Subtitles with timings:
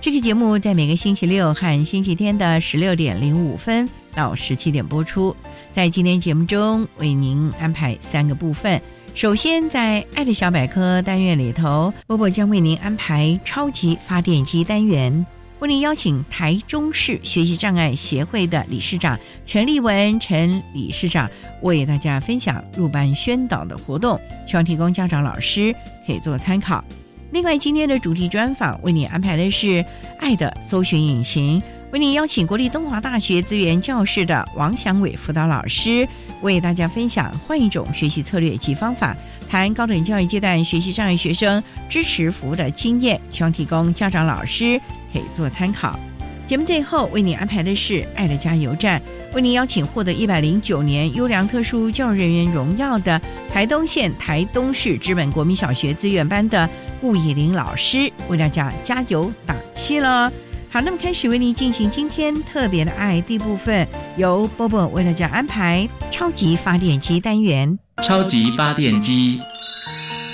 [0.00, 5.34] 这期节目在每个星期六和星期天的十六点零五分到十七点播出。
[5.72, 8.80] 在今天节目中，为您安排三个部分。
[9.16, 15.26] 首先，在“爱的小百科”单元里头，波波将为您安排超级发电机单元，
[15.58, 21.28] 为您邀请台中市学习障碍协会的理事长陈立文陈理事长
[21.62, 25.74] 为大家分享入班宣导的活动，希望提供家长老师
[26.06, 26.84] 可以做参考。
[27.30, 29.84] 另外，今天的主题专访为你安排的是
[30.18, 31.62] “爱的搜寻引擎”，
[31.92, 36.08] 为你邀请国立东华大学资源教室的王祥伟辅导老师，
[36.40, 39.14] 为大家分享换一种学习策略及方法，
[39.46, 44.80] 谈高等教育阶段学习障碍学生支持服务的经验，希望提供家长老师
[45.12, 46.00] 可以做参考。
[46.48, 49.02] 节目最后为你安排的是“爱的加油站”，
[49.34, 53.20] 为您邀请获得一百零九年优良特殊教育人员荣耀的
[53.52, 56.66] 台东县台东市知本国民小学资源班的
[57.02, 60.32] 顾以玲老师，为大家加油打气了。
[60.70, 63.86] 好，那么开始为您进行今天特别的爱第一部分，
[64.16, 67.78] 由波波为大家安排超级发电机单元。
[68.02, 69.38] 超级发电机，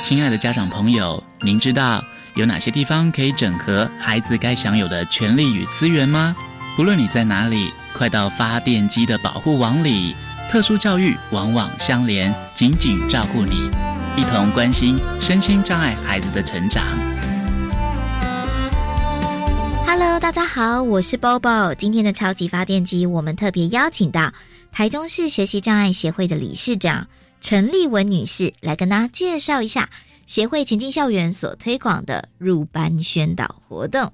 [0.01, 2.05] 亲爱的家长朋友，您知道？
[2.35, 6.35] 有哪些地方可以整合孩子该享有的权利与资源吗？
[6.77, 10.17] 不论你在哪里，快到发电机的保护网里。
[10.51, 13.71] 特殊教育网网相连，紧紧照顾你，
[14.17, 16.85] 一同关心身心障碍孩子的成长。
[19.87, 21.73] Hello，大家好，我是 Bobo。
[21.77, 24.33] 今天的超级发电机，我们特别邀请到
[24.73, 27.07] 台中市学习障碍协会的理事长
[27.41, 29.89] 陈丽文女士来跟大家介绍一下。
[30.27, 34.13] 协会前进校园所推广的入班宣导活动，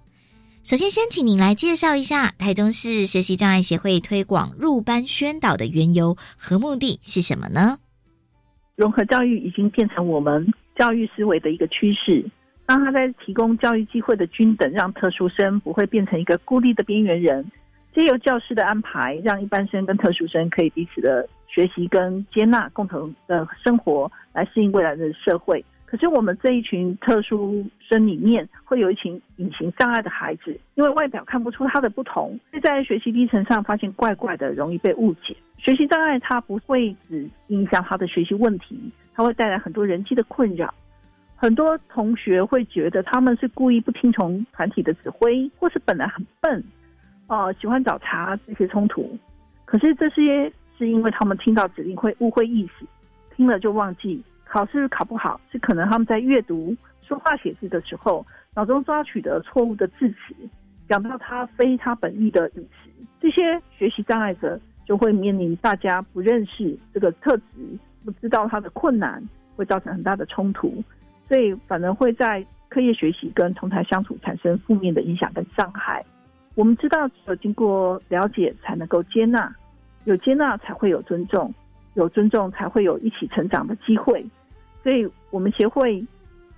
[0.64, 7.78] 首先先请您来介绍一下台中市学习障碍协会推广入班宣导的缘由和目的是什么呢？
[8.76, 12.24] 融合教育已经变成我们教育思维的一个趋势，
[12.66, 17.44] 当他在提供教育机会的均等，让特殊生不会变成一个孤立的边缘人，
[17.94, 25.64] 借由教师的安排，让一般生跟特殊生可以彼此的学习跟接纳，共同的生活来适应未来的社会。
[25.90, 35.36] 可是我们这一群特殊生里面，会有一群隐形障碍的孩子，因为外表看不出他的不同，是在学习历程上发现怪怪的，容易被误解。
[35.58, 38.78] 学习障碍它不会只影响他的学习问题，
[39.12, 40.72] 它会带来很多人际的困扰。
[41.34, 46.62] 很多同学会觉得他们是故意不听从团体的指挥，或是本来很笨，
[47.26, 49.18] 哦，喜欢找茬这些冲突。
[49.64, 52.86] 可是这些是因为他们听到指令会误会意思，
[53.34, 54.22] 听了就忘记。
[54.50, 60.34] 考试考不好，是可能他们在阅读、说话、写字的时候，脑中抓取的错误的字词，
[60.88, 62.90] 讲到他非他本意的语词，
[63.20, 69.22] 这些学习障碍者就会面临大家不认识这个特质，不知道他的困难，
[69.54, 70.82] 会造成很大的冲突，
[71.28, 76.04] 所以反而会在课业学习跟同台相处产生负面的影响跟伤害。
[76.56, 79.54] 我们知道，只有经过了解，才能够接纳，
[80.06, 81.54] 有接纳才会有尊重，
[81.94, 84.26] 有尊重才会有一起成长的机会。
[84.82, 86.04] 所以我们协会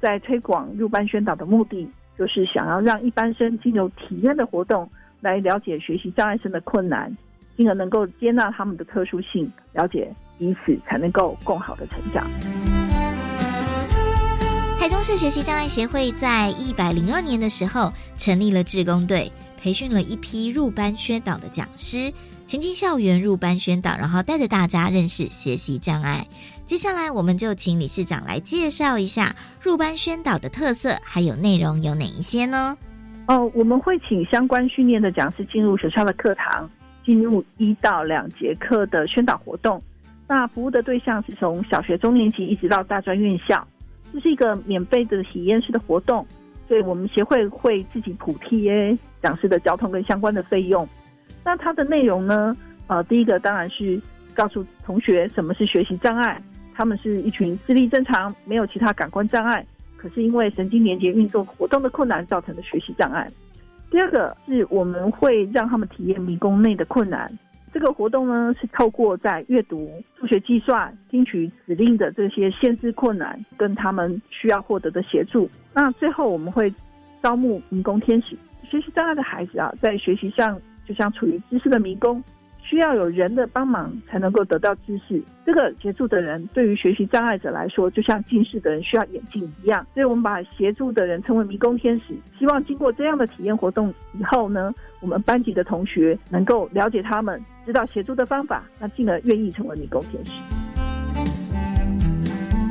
[0.01, 1.89] 在推广入班宣导的目的，
[2.19, 4.89] 就是想要让一般生经由体验的活动
[5.21, 7.15] 来了解学习障碍生的困难，
[7.57, 12.27] 进而能够接纳他们的特殊性，了解彼此，才能够更好的成长。
[14.79, 22.13] 台中市学习障碍协会在一百零二年的时候成立了志工队，培训了一批入班宣导的讲师。
[22.45, 26.27] 前进校园入班宣导，然后带着大家认识学习障碍。
[26.73, 32.75] 接下来，我们就请理事长来介绍一下入班宣导的特色，还有内容有哪一些呢？
[33.29, 36.67] 哦，我们会请相关训练的讲师进入学校的课堂，
[37.05, 39.83] 进入一到两节课的宣导活动。
[40.27, 43.69] 那服务的对象是从小学中年级一直到大专院校，
[44.11, 46.27] 这是一个免费的体验式的活动，
[46.69, 50.89] 所以我们协会会自己补贴讲师的交通跟相关的费用。
[51.45, 52.57] 那它的内容呢？
[52.87, 54.01] 呃，第一个当然是
[54.33, 56.43] 告诉同学什么是学习障碍，
[56.75, 59.65] 他们是一群视力正常、没有其他感官障碍，
[59.97, 63.29] 可是因为神经连接运作活动的困难造成的学习障碍。
[63.91, 67.31] 第二个是我们会让他们体验迷宫内的困难。
[67.73, 75.49] 这个活动呢是透过在阅读、数学计算、听取指令的这些限制困难，跟他们需要获得的协助。
[75.73, 76.73] 那最后我们会
[77.23, 78.37] 招募迷宫天使。
[78.69, 80.61] 学习障碍的孩子啊，在学习上。
[80.85, 82.21] 就像处于知识的迷宫，
[82.73, 85.23] 需要有人的帮忙才能够得到知识。
[85.45, 89.87] 这个协助的人对于学习障碍者来说，就像近视的人需要眼镜一样。
[89.93, 92.17] 所以我们把协助的人称为迷宫天使。
[92.39, 100.31] 希望经过这样的体验活动以后呢，我们班级的同学能够了解他们，知道协助的方法，那进而愿意成为迷宫天使。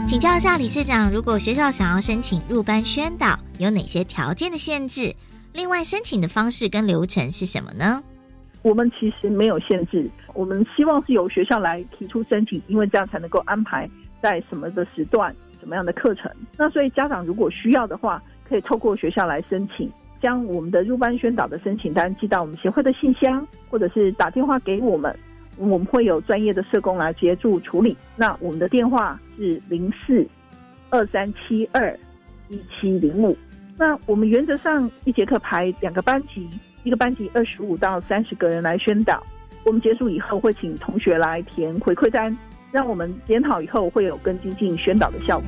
[0.07, 5.13] 请教一下理事长，如果学校想要申请入班宣导，有哪些条件的限制？
[5.53, 8.01] 另外，申请的方式跟流程是什么呢？
[8.63, 13.89] 我们其实没有限制，我们希望是由学校来提出申请，因为这样才能够安排
[14.21, 16.31] 在什么的时段、什么样的课程。
[16.57, 19.91] 那所以家长如果需要的话，可以透过学校来申请，
[20.21, 25.15] 将我们的入班宣导的申请单寄到我们协会的信箱，或者是打电话给我们，
[25.57, 27.97] 我们会有专业的社工来协助处理。
[28.15, 30.23] 那我们的电话是零四
[30.91, 31.97] 二三七二
[32.49, 33.35] 一七零五。
[33.77, 36.47] 那我们原则上一节课排两个班级，
[36.83, 39.21] 一个班级二十五到三十个人来宣导。
[39.63, 42.35] 我们结束以后会请同学来填回馈单，
[42.71, 45.47] 让我们检讨以后会有更激进宣导的效果。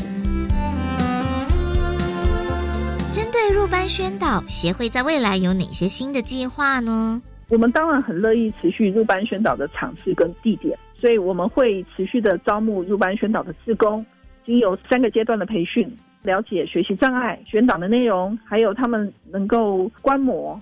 [3.12, 7.22] 针对入班宣导，协会在未来有哪些新的计划呢？
[7.50, 14.06] 我们当然很乐意持续入班宣导的场次跟地点，所以我们会持续的招募入班宣导的志工，
[14.46, 15.92] 经由三个阶段的培训。
[16.24, 20.62] 了解学习障碍宣导的内容，还有他们能够观摩啊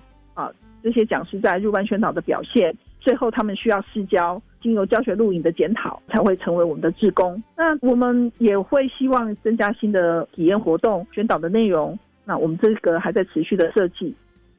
[0.82, 7.42] 这些讲师在入班宣导的表现，最后他们需要试教，经由教学录影的检讨，才会成为我们的志工。
[7.56, 11.98] 那我们也会希望增加新的体验活动宣导的内容。
[12.24, 14.14] 那我们这个还在持续的设计，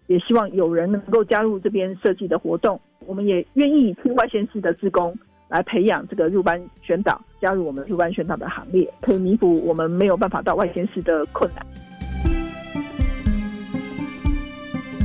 [0.08, 2.80] 也希望有人能够加入这边设计的活动。
[3.06, 5.16] 我们也愿意听外县市的志工。
[5.50, 11.64] 来培养这个入班宣导，加入我们入班宣导的行列，可以弥补我们没有办法到外县市的困难。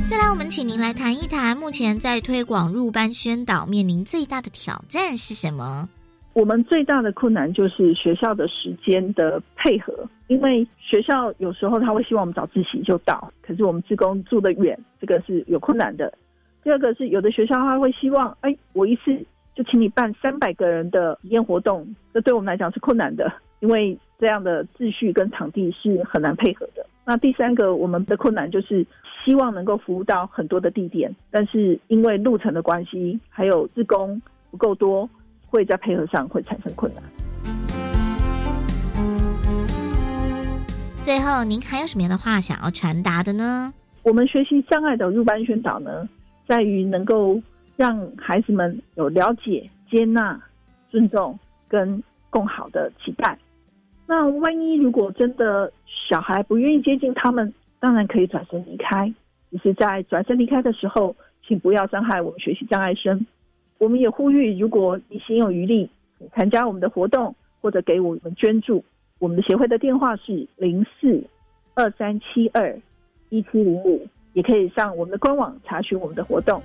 [0.09, 5.87] 再来，我们请您来谈一谈，目前在推广入班宣导面临最大的挑战是什么？
[6.33, 9.93] 我们最大的困难就是学校的时间的配合，
[10.25, 16.11] 因为学校有时候他会希望我们早自习就到，可是我们职工住得远，这个是有困难的。
[16.63, 19.23] 第二个是有的学校他会希望，哎，我一次。
[19.55, 23.29] 就请你办三百个人的体验活动，这对我们来讲是困难的，
[23.59, 26.85] 因为这样的秩序跟场地是很难配合的。
[27.09, 28.85] 那第三个，我们的困难就是
[29.25, 34.21] 希望能够服务到很多的地点，但是因为路程的关系，还有自工
[34.51, 35.09] 不够多，
[35.47, 37.03] 会在配合上会产生困难。
[41.03, 43.73] 最后，您还有什么样的话想要传达的呢？
[44.03, 46.07] 我们学习障碍的入班宣导呢，
[46.47, 47.41] 在于能够。
[47.75, 50.37] 让孩子们有了解、接纳、
[50.89, 53.39] 尊重跟更好的期待。
[54.09, 55.71] 那万一如果真的
[56.09, 59.13] 小孩不愿意接近他们，当然可以转身离开。
[59.51, 61.15] 只是在转身离开的时候，
[61.47, 63.23] 请不要伤害我们学习障碍生。
[63.77, 65.87] 我们也呼吁，如果你心有余力，
[66.35, 68.83] 参加我们的活动或者给我们捐助，
[69.19, 71.23] 我们的协会的电话是零四
[71.75, 72.75] 二三七二
[73.29, 76.59] 一七零五，也可以上我们的官网查询我们的活动。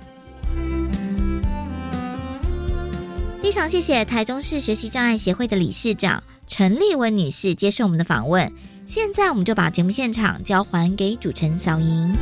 [3.39, 8.51] 非常谢谢台中市学习障碍协会的理事长陈丽文女士接受我们的访问。
[8.85, 12.15] 现在我们就把节目现场交还给主持人小莹。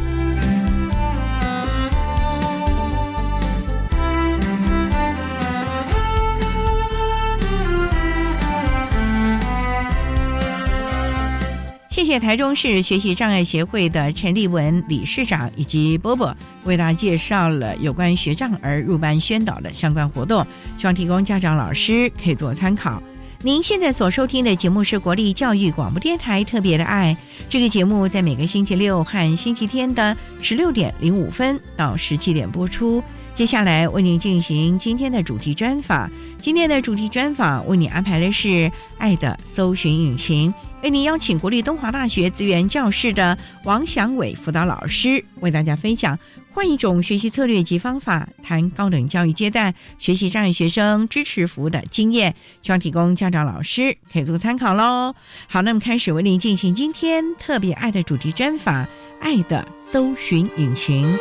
[11.89, 20.46] 谢谢台中市学习障碍协会的陈立文理事长以及波波为大家介绍了有关学障儿入班宣导的相关活动，
[20.77, 23.01] 希望提供家长老师可以做参考。
[23.46, 27.18] 您现在所收听的节目是国立教育广播电台特别的爱，
[27.50, 33.04] 这个节目在每个星期六和星期天的十六点零五分到十七点播出。
[33.36, 36.10] 接下来为您进行今天的主题专访。
[36.40, 46.20] 今天的主题专访为你安排的是“爱的搜寻引擎”，为您邀请国立东华大学资源教室的王祥伟辅导老师为大家分享
[46.52, 55.16] 换一种学习策略及方法，谈高等教育阶段学习障碍学生支持服务的经验，希望提供家长老师可以做参考喽。
[55.48, 58.88] 好，那么开始为您进行今天特别爱的主题专访
[59.20, 61.12] ，“爱的搜寻引擎”。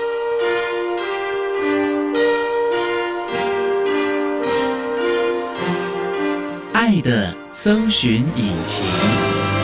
[7.03, 9.62] 的搜寻引擎。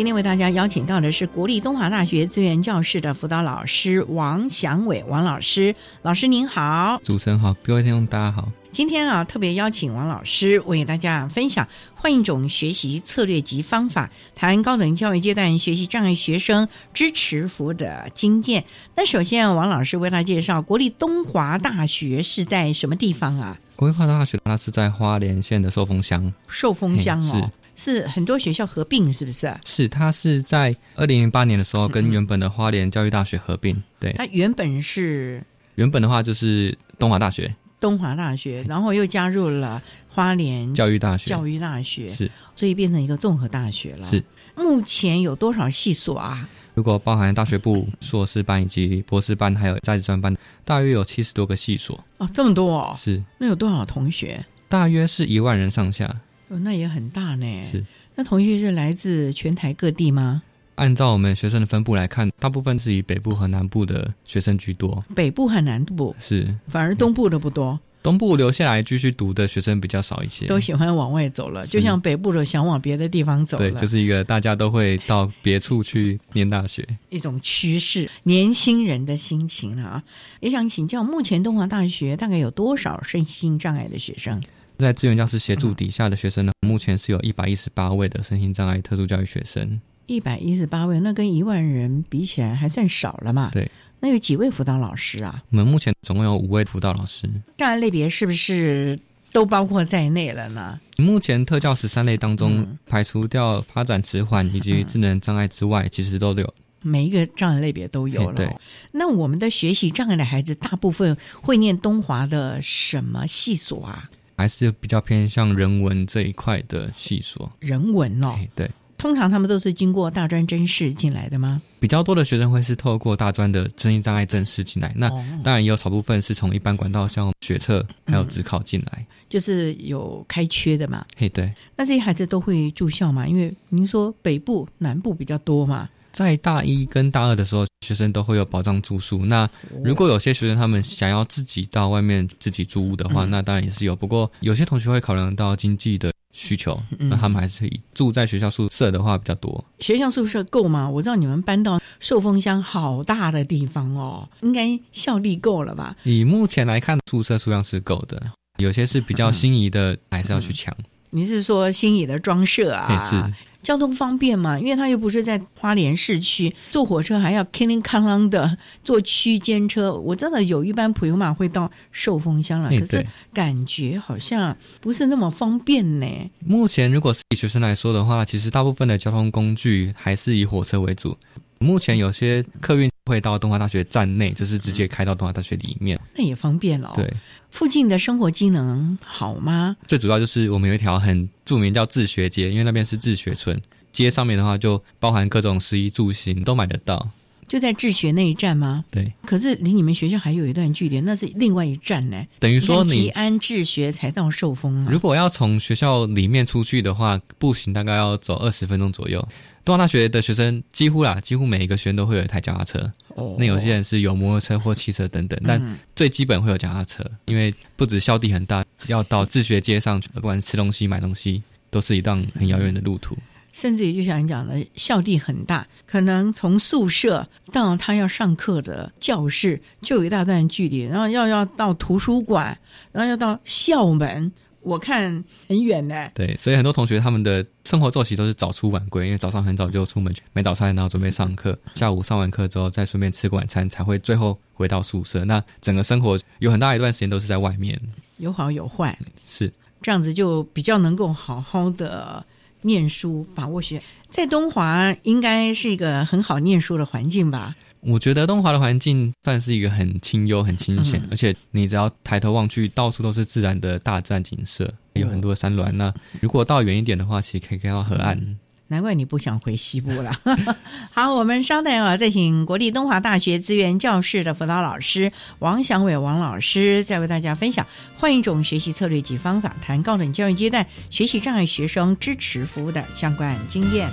[0.00, 8.50] 今天为大家邀请到的是国立东华大学资源教室的辅导老师王祥伟王老师，老师您好，主持人好，各位听众大家好。
[8.72, 18.64] 今天啊，特别邀请王老师为大家分享换一种学习策略及方法，谈高等教育阶段学习障碍学生支持服务的经验。
[18.96, 23.58] 那首先，王老师为大家介绍国立东华大学是在什么地方啊？
[23.76, 29.50] 国立东华大学它是在花莲县的寿丰乡，寿丰乡哦，是很多学校合并，是不是？
[29.64, 33.82] 是，它是在二零零八年的时候跟原本的花莲教育大学合并。
[33.98, 35.42] 对，它原本是
[35.76, 37.54] 原本的话就是东华大学。
[37.80, 44.06] 东华大学，然后又加入了花莲教育大学，教育大学是，所以变成一个综合大学了。
[44.06, 44.22] 是，
[44.54, 46.46] 目前有多少系所啊？
[46.74, 51.98] 如果包含大学部、硕士班以及博士班，还有在职专班，大约有七十多个系所。
[52.18, 52.94] 哦，这么多哦！
[52.94, 54.44] 是，那有多少同学？
[54.68, 56.14] 大约是一万人上下。
[56.50, 57.62] 哦，那也很大呢。
[57.62, 57.84] 是，
[58.16, 60.42] 那同学是来自全台各地吗？
[60.74, 65.04] 按照我们学生的分布来看，大部分是以北部和南部的学生居多。
[65.14, 67.78] 北部和南部是，反而东部的不多。
[68.02, 73.70] 东部留下来继续读的学生比较少一些，都喜欢往外走了，就像北部的想往别的地方走了。
[73.70, 80.02] 对，就是一个大家都会到别处去念大学一种趋势，年轻人的心情啊。
[80.40, 84.42] 也想请教，目前东华大学大概有多少身心障碍的学生？
[84.80, 86.52] 在资源教师协助底下的学生呢？
[86.66, 89.80] 目前是有一百一十八位的身心障碍特殊教育学生。
[90.06, 93.50] 一百一十八位，那跟一万人比起来还算少了嘛？
[93.52, 93.70] 对。
[94.00, 95.42] 那有几位辅导老师啊？
[95.50, 97.30] 我们目前总共有五位辅导老师。
[97.58, 98.98] 障碍类别是不是
[99.30, 100.80] 都包括在内了呢？
[100.96, 106.54] 目前特教十三类当中，排除掉发展迟缓以及智能障碍之外，其实都有。
[106.82, 108.34] 每一个障碍类别都有了。
[108.34, 108.50] 对。
[108.90, 114.10] 那我们的学习障碍的孩子，大部分会念东华的什么系所啊？
[114.40, 117.50] 还是比较偏向人文这一块的系所。
[117.60, 118.34] 人文哦。
[118.54, 118.70] 对。
[118.96, 121.62] 通常他们都是经过大专真试进来的吗？
[121.78, 125.08] 比较多的学生会是透过大专的身心障碍正式进来，那
[125.42, 131.02] 当然也有少部分是从一般管道，像学测还有职考进来，就是有开缺的嘛。
[131.16, 131.50] 嘿，对。
[131.76, 133.26] 那这些孩子都会住校嘛？
[133.26, 135.88] 因为您说北部、南部比较多嘛。
[136.12, 139.24] 在大一跟大二的时候，学生都会有保障住宿。
[139.26, 139.48] 那
[139.84, 143.94] 如果有些学生他们想要自己到外面自己租屋的话，那当然也是有。
[143.94, 149.64] 不过有些同学会考量到经济的需求，那他们还是以住在学校宿舍的话比较多。
[149.80, 150.88] 学校宿舍够吗？
[150.88, 155.96] 我知道你们搬到寿丰乡好大的地方哦，应该效力够了吧？
[156.04, 158.20] 以目前来看，宿舍数量是够的。
[158.58, 160.76] 有些是比较心仪的，还是要去抢。
[161.10, 162.98] 你是说心仪的装设啊？
[162.98, 163.22] 是。
[163.62, 164.58] 交通方便嘛？
[164.58, 169.92] 因为它又不是在花莲市区，坐火车还要叮铃哐啷的坐区间车。
[169.92, 176.06] 我真的有一班普悠玛会到寿丰乡了，可是感觉好像不是那么方便呢。
[176.38, 181.18] 目前如果是以学生来说的话，其实大部分的交通工具还是以火车为主。
[181.58, 186.92] 目前有些客运会到东华大学站内，就是直接开到东华大学里面，那也方便了。
[186.94, 187.12] 对，
[187.50, 189.76] 附近的生活机能好吗？
[189.88, 197.10] 最主要就是我们有一条很著名叫自学街，因为那边是自学村，街上面的话就包含各种食衣住行都买得到。
[197.48, 198.84] 就在自学那一站吗？
[198.92, 199.12] 对。
[199.26, 202.24] 可是离你们学校还有一段距离，那是另外一站呢。
[202.38, 204.86] 等于说你吉安自学才到寿丰。
[204.88, 209.28] 如果要从学校里面出去的话，步行大概要走二十分钟左右。
[209.64, 212.92] 东华大学的学生几乎啦，几乎每一个学生都会有一台脚踏车。
[213.14, 223.16] 哦，那有些人是有摩托车或汽车等等，但最基本会有脚踏车，因为不止校地很大，要到自学街上，不管是吃东西、买东西，都是一段很遥远的路途。
[223.52, 232.56] 甚至于就像你讲的，校地很大，可能从宿舍到他要上课的教室就有一大段距离，然后要要到图书馆，
[232.92, 234.30] 然后要到校门。
[234.62, 236.10] 我看很远呢。
[236.14, 245.24] 对，所以很多同学他们的生活作息都是早出晚归，因为早上很早就出门买早餐，然后准备上课，下午上完课之后再顺便吃个晚餐，才会最后回到宿舍。
[245.24, 247.80] 那整个生活有很大一段时间都是在外面，
[248.18, 248.98] 有好有坏。
[249.26, 252.24] 是，这样子就比较能够好好的
[252.62, 253.80] 念书，把握学。
[254.10, 257.54] 在东华应该是一个很好念书的环境吧？
[257.82, 265.70] 我觉得东华的环境算是一个很清幽、很清闲，而且你只要抬头望去，到处都是自然的大自然景色，有很多山峦。
[265.76, 268.38] 那如果到远一点的话，其实可以看到河岸。
[268.68, 270.12] 难怪你不想回西部了。
[270.92, 275.10] 好，我们稍等啊，再请国立东华大学资源教室的辅导老师
[275.40, 283.90] 王祥伟王老师，再为大家分享换一种学习策略及方法，谈高等教育阶段学习障碍学生支持服务的相关经验。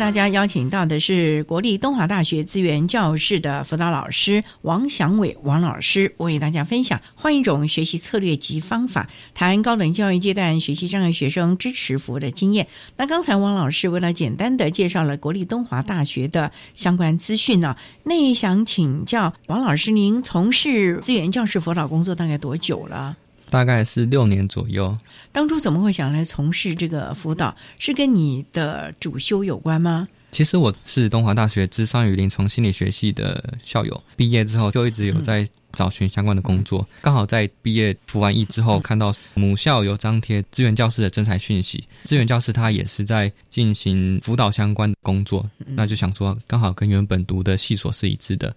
[0.00, 12.66] 大家邀请到的是国立东华大学资源教室的辅导老师王祥伟王老师，为大家分享换一种学习策略及方法，谈高等教育阶段学习障碍学生支持服务的经验。
[12.96, 23.18] 那刚才王老师为了简单的介绍了国立东华大学的相关资讯呢，那也想请教王老师，您从事资源教室辅导工作大概多久了？
[23.50, 24.96] 大概是六年左右。
[25.32, 27.54] 当初怎么会想来从事这个辅导？
[27.78, 30.08] 是跟你的主修有关吗？
[30.30, 35.46] 其实我是东华大学智商与临床心理学系的校友，毕业之后就一直有在。
[35.72, 41.84] 找寻相关的工作，刚好在毕业服完役之后，看到母校有张贴资源教师的征才讯息。
[42.04, 48.54] 资源教师他也是在进行辅导相关的工作，那就想说，刚好跟原本读的系所是一致的，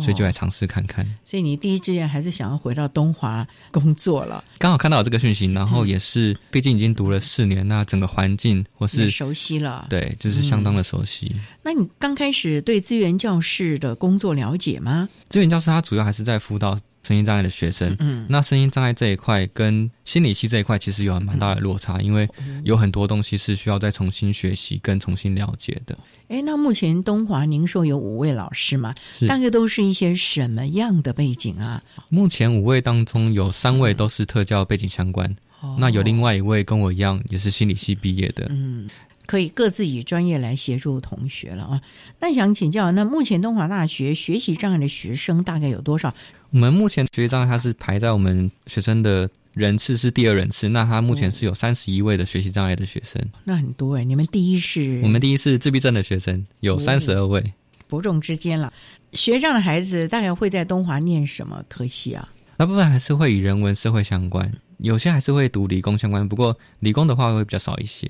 [0.00, 1.04] 所以就来尝试看看。
[1.24, 4.42] 所以你第一志愿还是想要回到东华工作了？
[4.58, 11.34] 刚好看到这个讯息，然后也是，毕竟已经读了四年，那整个环境或是熟悉了，对，就是相当的熟悉。
[11.62, 15.08] 那你刚开始对资源教室的工作了解吗？
[15.28, 17.94] 资源教师他主要还是在辅导声音障碍的学生。
[17.98, 22.28] 嗯，那声音障碍这一块跟心理系这一块其实有蛮大的落差，因为
[22.62, 25.98] 有很多东西是需要再重新学习跟重新了解的。
[26.28, 28.94] 哎，那目前东华您说有五位老师吗？
[29.28, 31.82] 大概都是一些什么样的背景啊？
[32.08, 35.36] 目前五位当中有三位都是特教背景相关，
[35.78, 38.46] 那有另外一位跟我一样也是心理系毕业的。
[38.50, 38.88] 嗯。
[39.26, 41.80] 可以各自以专业来协助同学了啊！
[42.20, 46.14] 那想请教，那目前东华大学学习障碍的学生大概有多少？
[46.50, 53.20] 我们目前学习障碍它是排在我们学生的人次是第二人次，那他目前是有三十一位的学习障碍的学生。
[53.44, 55.00] 那很多哎，你们第一是？
[55.02, 57.52] 我们第一是自闭症的学生，有三十二位。
[57.88, 58.72] 伯仲之间了。
[59.12, 62.28] 学障的孩子大概会在东华念什么科系啊？
[62.56, 68.08] 大部分还是会以人文社会相关，有些还是会读理工相关，不过理工的话会比较少一些。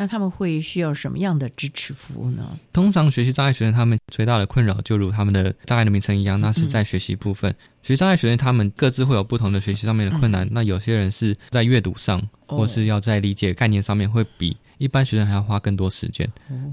[0.00, 2.58] 那他们会需要什么样的支持服务呢？
[2.72, 7.54] 通常学习障碍学生他们最大的困扰，就如他们的障碍的名称一样，那是在学习部分。
[7.82, 10.48] 学习障碍学生他们各自会有不同的学习上面的困难。
[10.52, 16.26] 那有些人是在阅读上，或是要在理解概念上面会比一般学生还要花更多时间。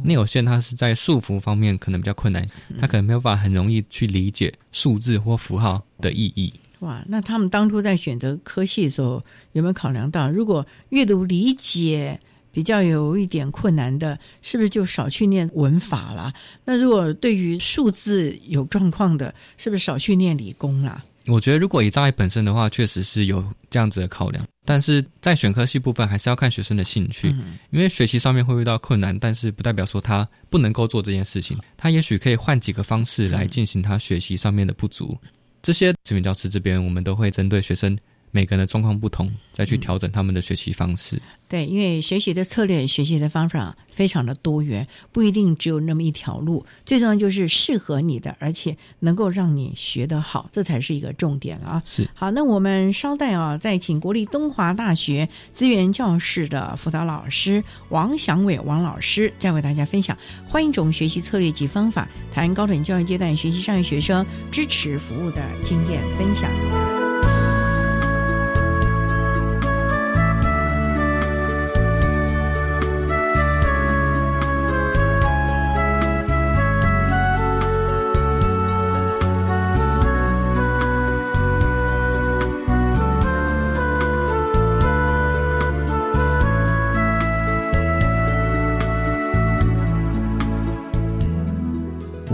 [0.06, 2.48] 那有些人他是在束缚方面可能比较困难，
[2.80, 6.54] 他可能没有办法很容易去理解数字或符号的意义。
[6.80, 12.18] 哇，那他们当初在选择科系的时候有没有考量到，如果阅读理解？
[12.58, 16.34] 比较有一点困难的，是不是就少去念文法啦？
[16.65, 21.06] 那如果对于数字有状况的，是不是少去念理工啦？
[21.28, 24.43] 我觉得，如果以障碍本身的话，确实是有这样子的考量。
[24.65, 27.28] 但是在选科系部分，还是要看学生的兴趣，
[27.70, 31.56] 因为学习上面会遇到困难，但是不代表说他不能够做这件事情。
[31.78, 35.15] 他也许可以换几个方式来进行他学习上面的不足。
[35.62, 37.96] 这些资源教师这边，我们都会针对学生。
[38.32, 41.22] 每个人的状况不同，再去调整他们的学习方式。
[41.48, 46.66] 对，因为学习的策略、学习的方法非常的多元，不一定只有那么一条路。
[46.86, 51.82] 最重要就是适合你的，而且能够让你学得好，这才是一个重点了啊！
[51.86, 67.07] 是好，那我们稍待啊，再请国立东华大学资源教室的辅导老师王祥伟王老师，再为大家分享换一种学习策略及方法，谈高等教育阶段学习障碍学生支持服务的经验分享。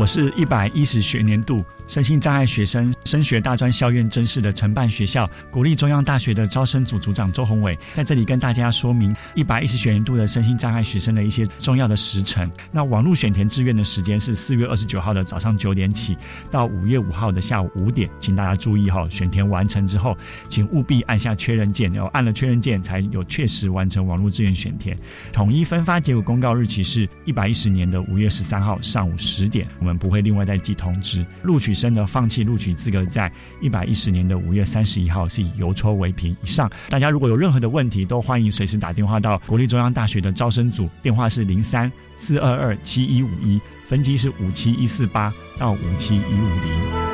[0.03, 12.49] 我是一百一十学年度身心障碍学生升学大专校院真试的承办学校国立中央大学的招生组组长周宏伟，在这里跟大家说明一百一十学年度的身心障碍学生的一些重要的时程。
[12.69, 16.17] 那网络选填志愿的时间是四月二十九号的早上九点起
[16.51, 20.17] 到五月五号的下午五点，请大家注意哈，选填完成之后，
[20.49, 24.97] 请务必按下确认键，要按了确认键才有确实完成网络志愿选填。
[25.31, 29.92] 统一分发结果公告日期是一百一十年的五月十三号上午十点，我们。
[29.97, 31.25] 不会另外再寄通知。
[31.43, 36.35] 录取生的放弃录取资格，在一百一十年的五月三十一号是以邮戳为凭。
[36.41, 47.12] 以上，大家如果有任何的问题，都欢迎随时打电话到国立中央大学的招生组，电话是零三四二二七一五一，分机是五七一四八到五七一五零。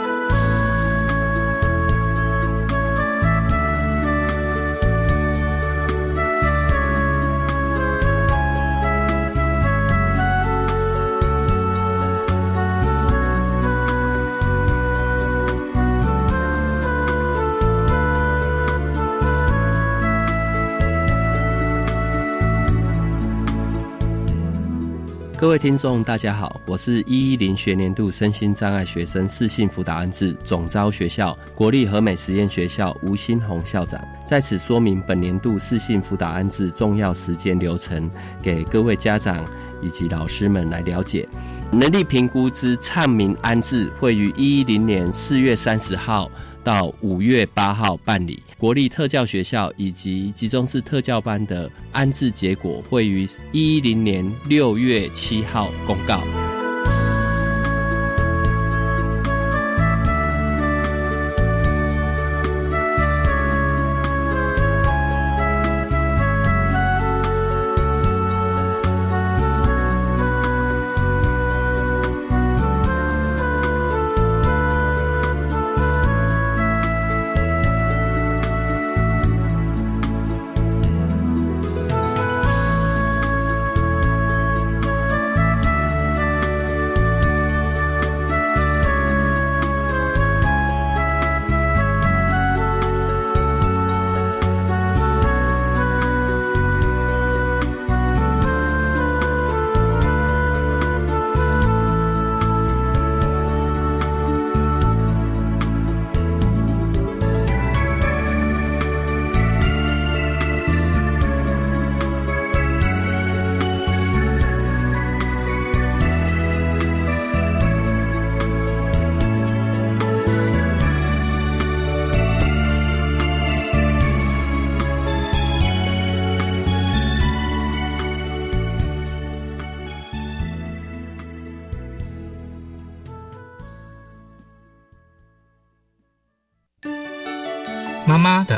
[25.50, 38.08] 各位听众，大家好，我是一一零学年度身心障碍学生适性辅导安置总招学校国立和美实验学校吴新红校长，在此说明本年度适性辅导安置重要时间流程，
[38.44, 39.44] 给各位家长
[39.82, 41.28] 以及老师们来了解。
[41.72, 46.30] 能力评估之畅明安置会于一一零年四月三十号。
[46.62, 56.22] 到五月八号办理国立特教学校以及集中式特教班的安置结果，会于一零年六月七号公告。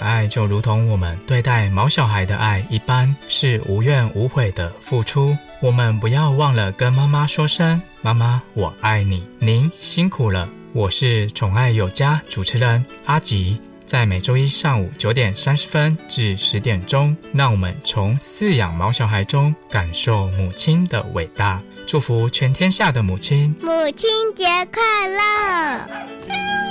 [0.01, 5.37] 爱就如同我们对待毛小孩的爱一般，是无怨无悔的付出。
[5.61, 10.49] 我们不要忘了跟妈妈说声“妈妈，我爱你”，您辛苦了。
[10.73, 23.55] 我是宠爱有家主持人阿吉，在每周一上午九点三十分至十点钟，让我们从饲养毛小孩中感受母亲的伟大，祝福全天下的母亲。
[23.61, 26.70] 母亲节快乐！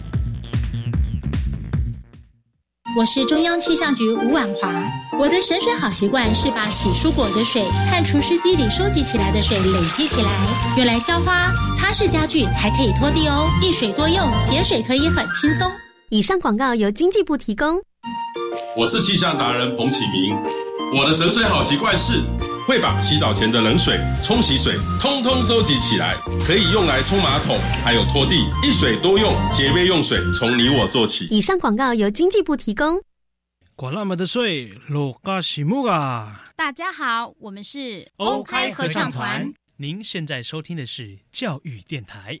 [2.93, 4.69] 我是中央气象局吴婉华。
[5.17, 10.29] 我的省水好习惯是把洗蔬果的水和除湿机里收集起来的水累积起来，
[10.75, 13.49] 用来浇花、擦拭家具，还可以拖地哦。
[13.61, 15.71] 一水多用，节水可以很轻松。
[16.09, 17.81] 以上广告由经济部提供。
[18.75, 20.35] 我是气象达人彭启明。
[20.93, 22.21] 我的省水好习惯是。
[22.67, 31.25] 会把洗澡前的冷水、冲洗水通通收集起来，可以用来冲马桶，还有拖地，一水多用，节约用水，从你我做起。
[31.25, 33.01] 以上广告由经济部提供。
[33.75, 36.45] 管那么的水，落嘎西木啊！
[36.55, 39.51] 大家好，我们是 OK 合唱团。
[39.77, 42.39] 您现在收听的是教育电台。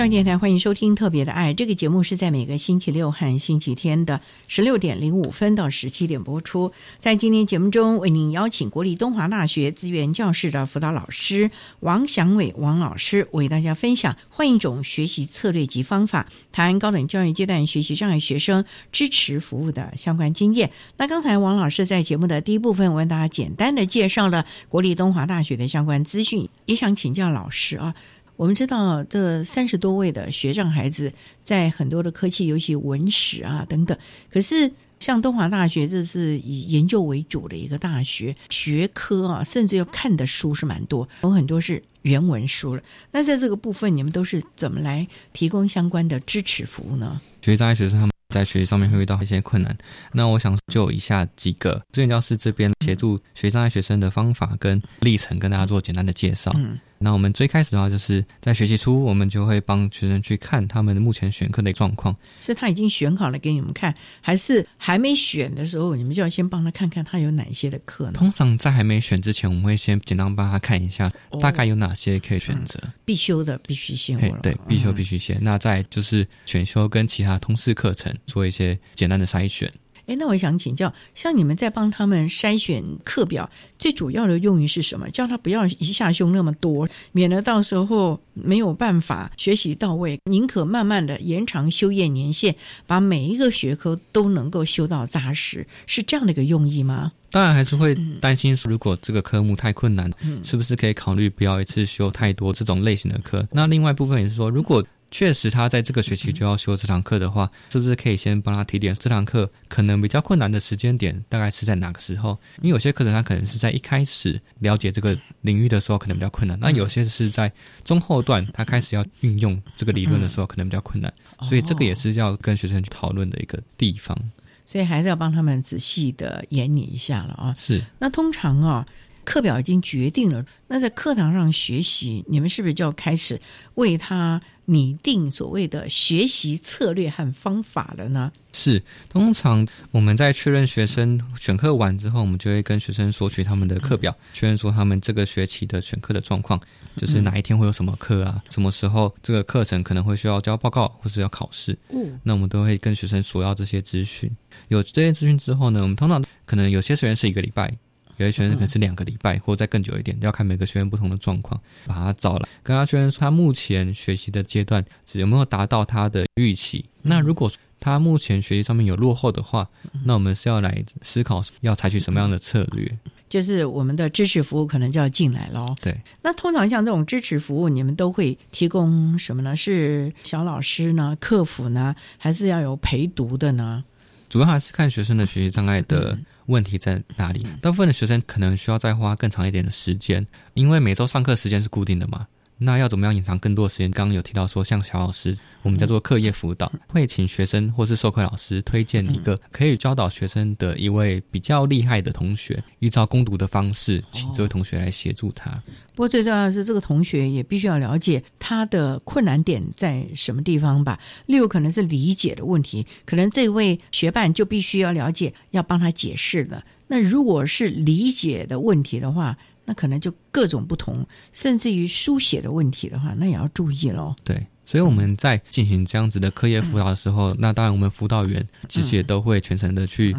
[0.00, 6.72] 教育电台欢迎收听《特别的爱》这个节目，是在每个星期六和星期天的十六点零五分到十七点播出。
[6.98, 20.70] 在今天节目中，为您邀请国立东华大学资源教室的辅导老师王祥伟王老师，为大家分享换一种学习策略及方法，谈高等教育阶段学习障碍学生支持服务的相关经验。
[20.96, 27.94] 那刚才王老师在节目的第一部分为大家简单的介绍了国立东华大学的相关资讯，也想请教老师啊。
[28.40, 31.12] 我们知道，这三十多位的学障孩子，
[31.44, 33.94] 在很多的科技，尤其文史啊等等。
[34.32, 42.82] 可是，像东华大学，这是以研究为主的一个大学，学科啊，甚至要看的书是蛮多，有很多是原文书了。
[43.10, 47.20] 那在这个部分，你们都是怎么来提供相关的支持服务呢？
[47.42, 49.76] 学障碍学生他们在学习上面会遇到一些困难，
[50.12, 56.50] 那我想就以下几个资源教师这边协助学障碍学生的方法跟历程，跟大家做简单的介绍。
[56.56, 56.78] 嗯。
[57.02, 62.14] 那我们最开始的话，就是在学习初，我们就会帮学生去看他们目前选课的状况。
[62.38, 68.12] 是他已经选好了给你们看，还是还没选的时候，你们就要先帮他看看他有哪些的课呢？
[68.12, 71.10] 通常在还没选之前，我们会先简单帮他看一下，
[71.40, 72.78] 大概有哪些可以选择。
[73.06, 74.18] 必修的必须先。
[74.42, 75.38] 对，必修必须先。
[75.40, 79.72] 那再就是选修跟其他通识课程做一些简单的筛选。
[80.10, 85.08] 哎，那我想请教，像你们在帮他们筛选课表，最主要的用意是什么？
[85.10, 90.18] 叫他不要一下修那么多，免得到时候没有办法学习到位。
[90.24, 92.56] 宁可慢慢的延长修业年限，
[92.88, 97.12] 把每一个学科都能够修到扎实，是这样的一个用意吗？
[97.30, 100.10] 当然还是会担心，如果这个科目太困难，
[100.42, 103.46] 是不是可以考虑不要一次修太多这种类型的课？
[103.52, 112.38] 那另外一部分也是说，如果确实，他在这个学期就要修这堂课的话，是不是可以先帮他提点这堂课可能比较困难的时间点，大概是在哪个时候？
[112.58, 117.52] 因为有些课程他可能是在一开始了解这个领域的时候可能比较困难，那有些是在
[117.84, 124.16] 中后段他开始要运用这个理论的时候可能比较困难，所以这个也是要跟学生去讨论的一个地方。
[124.64, 127.52] 所以还是要帮他们仔细的研拟一下了啊。
[127.58, 128.86] 是，那通常啊。
[129.24, 133.40] 课表已经决定了，那在课堂上学习，你们是不是就要开始
[133.74, 138.32] 为他拟定所谓的学习策略和方法了呢？
[138.52, 146.60] 是，通常我们在确认学生选课完之后，我们就会跟学生索取他们的课表，确认说他们这个学期的选课的状况，
[146.96, 151.76] 就是哪一天会有什么课啊，什么时候这个课程可能会需要交报告或是要考试。
[151.90, 154.30] 嗯，那我们都会跟学生索要这些资讯。
[154.68, 157.76] 有这些资讯之后呢，我们通常可能有些学员是一个礼拜。
[158.24, 166.84] 有些学生可能是两个礼拜，或者再更久一点，要看每个学员不同的状况，把他找来，跟他确认说他目前学习的阶段有没有达到他的预期。
[167.02, 169.66] 那如果他目前学习上面有落后的话，
[170.04, 172.98] 那我们是要来思考要采取什么样的策略。
[173.28, 175.74] 就是我们的支持服务可能就要进来了。
[175.80, 179.56] 对，那通常像这种支持服务，你们都会提供什么呢？
[179.56, 183.82] 是小老师呢，客服呢，还是要有陪读的呢？
[184.28, 186.18] 主要还是看学生的学习障碍的
[186.50, 187.46] 问题在哪里。
[187.62, 192.26] 大部分的学生可能需要再花更长一点的时间，因为每周上课时间是固定的嘛。
[192.62, 193.90] 那要怎么样隐藏更多的时间？
[193.90, 205.50] 刚刚有提到说，像小老师，我们叫做课业辅导，会请学生或是授课老师推荐一个可以教导学生的一位比较厉害的同学，依照攻读的方式，请这位同学来协助他。
[205.94, 210.98] 不过最重要的是，这个同学也必须要了解他的困难点在什么地方吧。
[211.26, 216.64] 例如，可能是理解的问题，可能这位学伴就必须要了解，要帮他解释了。
[216.88, 224.14] 那如果是理解的问题的话，那可能就各种不同，甚至于书写的问题的话，那也要注意喽。
[224.24, 230.16] 对，所以我们在进行这样子的课业辅导的时候，那当然我们辅导员其实也都会全程的去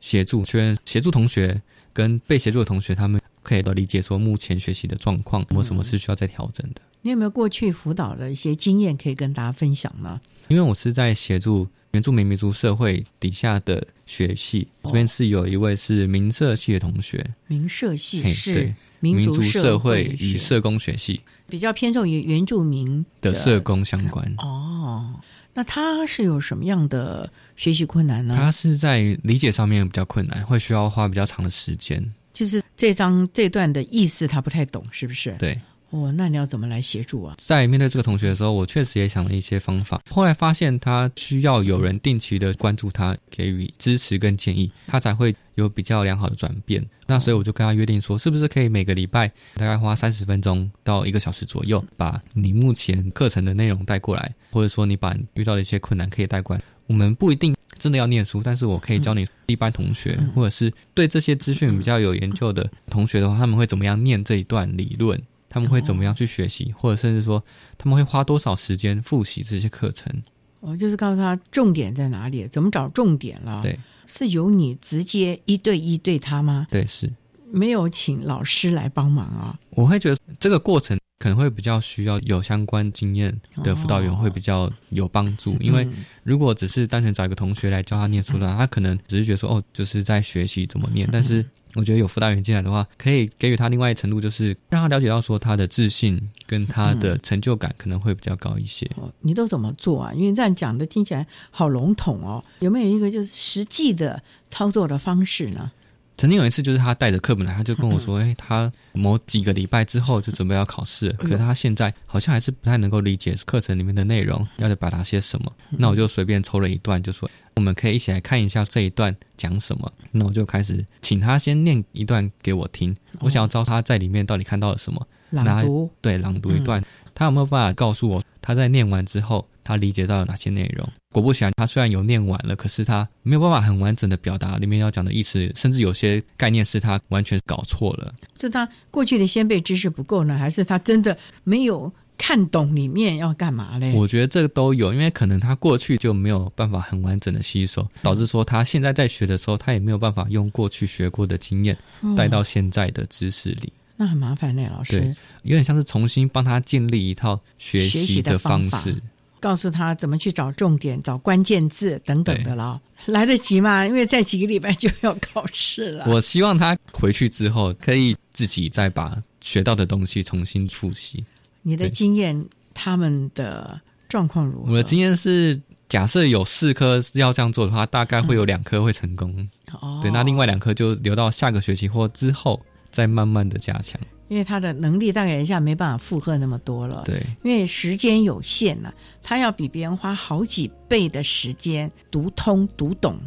[0.00, 1.60] 协助，确协助同学
[1.92, 6.80] 跟被协助的同学，他们可以都理解说目前学习的状况，有什么是需要再调整的。
[7.04, 10.18] 你有没有过去辅导的一些经验可以跟大家分享呢？
[10.48, 18.74] 因为我是在协助原住民民族社会底下的学系，这边是有一位是民社系的同学，民社系是。
[19.00, 25.14] 民族社会与社工学系比较偏重于原住民的社工相关哦。
[25.52, 28.34] 那他是有什么样的学习困难呢？
[28.34, 32.02] 他是在理解上面比较困难，会需要花比较长的时间。
[32.32, 35.36] 就是这章这段的意思他不太懂，是不是？
[35.38, 35.60] 对。
[35.94, 37.36] 哦，那你要怎么来协助啊？
[37.38, 40.02] 在面对这个同学的时候，我确实也想了一些方法。
[40.10, 46.84] 后来发现他需要有人定期的关注他，给予支持跟建议，他才会有比较良好的转变。
[47.06, 56.62] 那所以我就跟他约定说，是不是可以每个礼拜大概花三十分钟到一个小时左右，把你目前课程的内容带过来，或者说你把遇到的一些困难可以带过来。
[56.88, 65.22] 我们不一定真的要念书，但是我可以教你一般同学，或者是对这些资讯比较有研究的同学的话，他们会怎么样念这一段理论。
[65.54, 67.40] 他们会怎么样去学习，或者甚至说
[67.78, 70.12] 他们会花多少时间复习这些课程？
[70.58, 73.62] 我就是告诉他重点在哪里，怎么找重点了。
[73.62, 76.66] 对，是由你直接一对一对他吗？
[76.72, 77.08] 对，是
[77.52, 79.56] 没有请老师来帮忙啊。
[79.70, 85.88] 我会觉得这个过程可能会比较需要有相关经验的辅导员会比较有帮助，因为
[86.22, 91.44] 如果只是单纯找一个同学来教他念书的话，他可能只是觉得说哦，就是在学习怎么念，但是。
[91.76, 98.88] 我觉得有辅导员进来的话，可以给予他另外一程度，就是让他了解到说他的自信跟他的成就感可能会比较高一些。
[99.22, 100.12] 你都怎么做啊？
[100.14, 102.40] 因为这样讲的听起来好笼统哦。
[102.60, 105.72] 有没有一个就是实际的操作的方式呢？
[106.16, 117.30] 曾经有一次，就是他带着课本来，他就跟我说：“哎，他某几个礼拜之后就准备要考试，可是他现在好像还是不太能够理解课程里面的内容，要表达些什么。”那我就随便抽了一段，就说。
[117.56, 119.92] 我们可以一起来看一下这一段讲什么。
[120.10, 122.92] 那我就开始请他先念一段给我听。
[123.20, 125.06] 我想要知道他在里面到底看到了什么。
[125.30, 126.82] 朗读对，朗读一段。
[127.14, 130.86] 他有没有办法告诉我他在念完之后他理解到了哪些内容？
[131.12, 138.12] 果不其然，他虽然有念完了，可是他没有办法很完整的表达里面要讲的意思，甚至有些概念是他完全搞错了。
[138.36, 141.92] 是他过去的先辈知识不够呢，还是他真的没有？
[142.16, 143.92] 看懂里面要干嘛嘞？
[143.92, 151.76] 我觉得这个都有，因为可能他过去就没有办法很完整的吸收，导致说他现在在学的时候，他也没有办法用过去学过的经验
[152.16, 153.72] 带到现在的知识里。
[153.96, 155.14] 那很麻烦嘞，老师。
[155.42, 159.00] 有点像是重新帮他建立一套学习的方式，
[159.40, 162.80] 告诉他怎么去找重点、找关键字等等的了。
[163.06, 163.86] 来得及吗？
[163.86, 166.06] 因为在几个礼拜就要考试了。
[166.08, 171.24] 我希望他回去之后可以自己再把学到的东西重新复习。
[171.62, 174.72] 你的经验，他们的状况如何？
[174.72, 179.48] 我的经验是，假设有四科要这样做的话，大概会有两科会成功。
[179.80, 182.60] 哦，对，那另外两科就留到下个学期或之后
[182.94, 184.00] 再慢慢的加强。
[184.28, 187.02] 因为他的能力大概一下没办法负荷那么多了。
[187.04, 193.18] 对，因为时间有限呢，他要比别人花好几倍的时间读通读懂。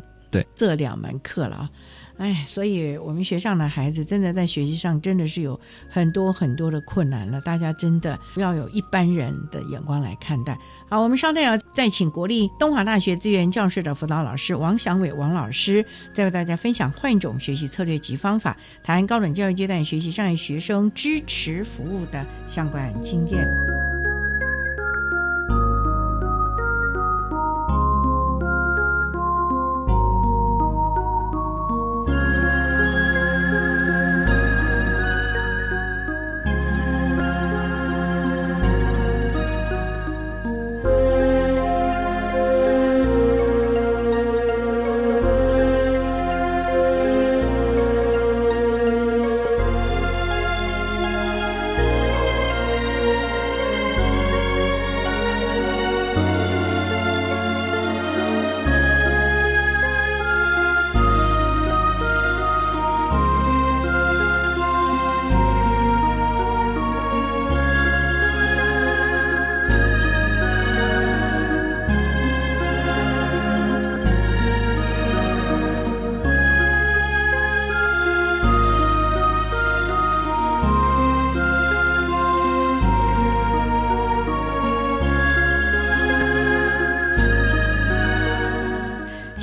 [0.56, 1.70] 这两门课了啊。
[2.18, 7.40] 哎，所以我们学校的孩子真的在学习上真的是有很多很多的困难了。
[7.42, 10.58] 大家真的不要有一般人的眼光来看待。
[10.90, 23.77] 好，我们稍待要再请国立东华大学资源教室的辅导老师王祥伟王老师，再为大家分享换一种学习策略及方法，谈高等教育阶段学习障碍学生支持服务的相关经验。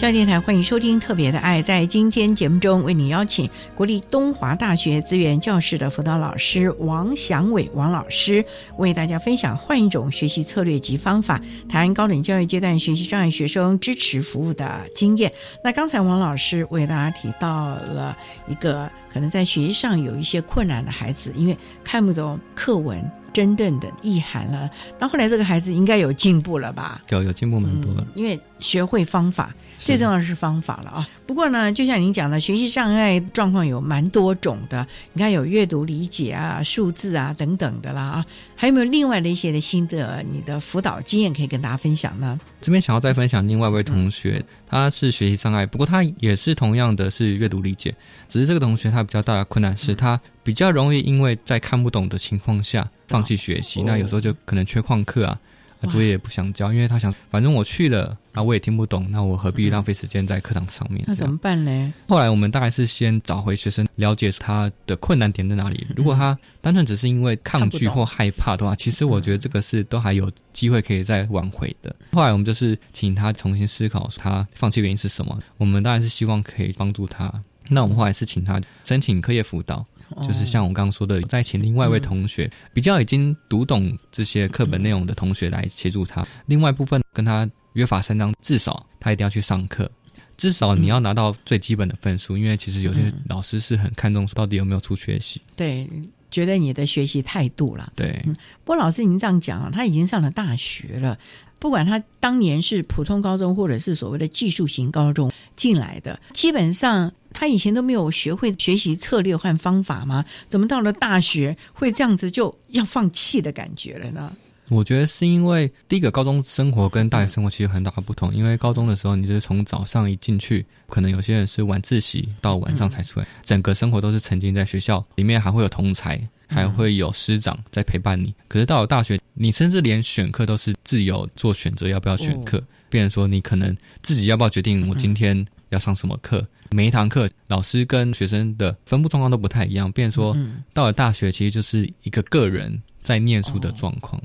[0.05, 1.63] 教育电台欢迎收听《特别的爱》。
[1.65, 8.45] 在今天节目中，为你邀请国立东华大学资源教室的辅导老师王祥伟王老师，
[8.77, 11.41] 为大家分享换一种学习策略及方法，
[11.71, 15.33] 谈高等教育阶段学习障碍学生支持服务的经验。
[15.65, 18.15] 那刚才王老师为大家提到了
[18.47, 23.03] 一个可能在学习上有一些困难的孩子，因为看不懂课文。
[23.35, 24.71] 真正的意涵了。
[24.97, 27.03] 那后来这个孩子应该有进步了吧？
[27.09, 31.07] 有有进步蛮多的，因为学会方法，最重要的是方法了啊。
[31.27, 34.87] 不过呢，就像您讲的，学习障碍状况有蛮多种的。
[35.13, 42.41] 你看有阅读理解啊、数字啊等等的啦啊，还有没有另外的一些的新的你的辅导经验可以跟大家分享呢？
[42.63, 47.95] 这边想要再分享另外一位同学，他是学习障碍，不过他也是同样的是阅读理解，
[48.29, 55.39] 只是这个同学他比较大的困难是他比较容易因为在看不懂的情况下放弃学习，那有时候就可能缺旷课啊。
[55.87, 61.05] 作业也不想交，因为他想，反正我去了，那我也听不懂，那我何必浪费时间在课堂上面？
[61.07, 61.93] 那怎么办呢？
[62.09, 65.87] 后来我们大概是先找回学生，了解他的困难点在哪里。
[65.97, 71.95] 如果他单纯只是因为抗拒或害怕的话，其实我觉得这个是都还有机会可以再挽回的。
[72.13, 75.39] 后来我们就是请他重新思考他放弃原因是什么。
[75.57, 77.33] 我们当然是希望可以帮助他。
[77.69, 79.87] 那我们后来是请他申请课业辅导。
[80.23, 86.27] 就是像我刚刚说的，再请另外一位同学，比较已经读懂这些课本内容的同学来协助他。
[86.47, 89.91] 另外部分跟他约法三章，至少他一定要去上课，
[90.37, 92.37] 至少你要拿到最基本的分数。
[92.37, 95.89] 因为其实有些老师是很看重到底有没有出学习，对，
[96.31, 97.93] 觉得你的学习态度了。
[97.97, 98.21] 对，
[98.65, 101.19] 不过老师您这样讲啊，他已经上了大学了。
[101.59, 110.25] 不管他当年是普通高中，或者是所谓的技术型高中进来的，基本上他以前都没有学会学习策略和方法吗？
[110.49, 114.33] 怎么到了大学会这样子就要放弃的感觉了呢？
[114.69, 118.35] 我觉得是因为第一个高中生活跟大学生活其实很大的不同。
[118.35, 126.21] 因为高中的时候，你就是从早上一进去，可能有些人是晚自习到晚上才出来，整个生活都是沉浸在学校里面，还会有同才。
[126.47, 132.63] 还会有师长在陪伴你，可是到了大学，你甚至连选课都是自由做选择，要不要选课？
[132.89, 136.47] 变成说你可能自己要不要决定我今天要上什么课？
[136.71, 139.91] 每一堂课老师跟学生的分布状况都不太一样。
[139.91, 140.37] 变成说
[140.73, 144.23] 到了大学，其实就是一个个人在念书的状况，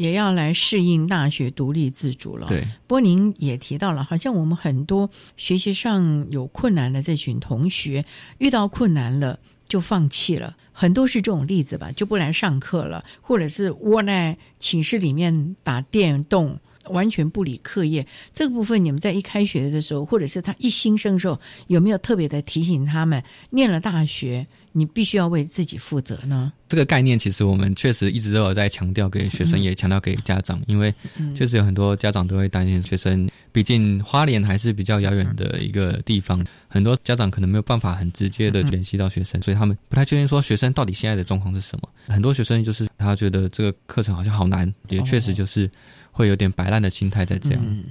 [0.00, 2.46] 也要来适应大学独立自主了。
[2.46, 8.06] 对，不过您也提到了，好像我们很多学习上有困难的这群同学
[8.38, 9.38] 遇到困难了。
[9.68, 16.58] 就放弃了，很多是这种例子吧，就不来上课了，或者是窝在寝室里面打电动，
[16.90, 18.06] 完全不理课业。
[18.32, 24.46] 这个部分，你们在一开学的时候，或者是他一新生的时候，有没有特别的提醒他们，念了大学？
[24.72, 26.52] 你必须要为自己负责呢。
[26.68, 30.94] 这个概念其实我们确实一直都有在强调给学生，也强调给家长，因为
[31.34, 41.88] 确实有很多家长都会担心学生，毕竟花莲还是比较遥远的一个地方，很多家长可能没有办法很直接的联系到学生，所以他们不太确定说学生到底现在的状况是什么。
[42.06, 45.68] 很多学生就是他觉得这个课程好像好难，也确实就是
[46.20, 47.84] 会有点摆烂的心态在这样。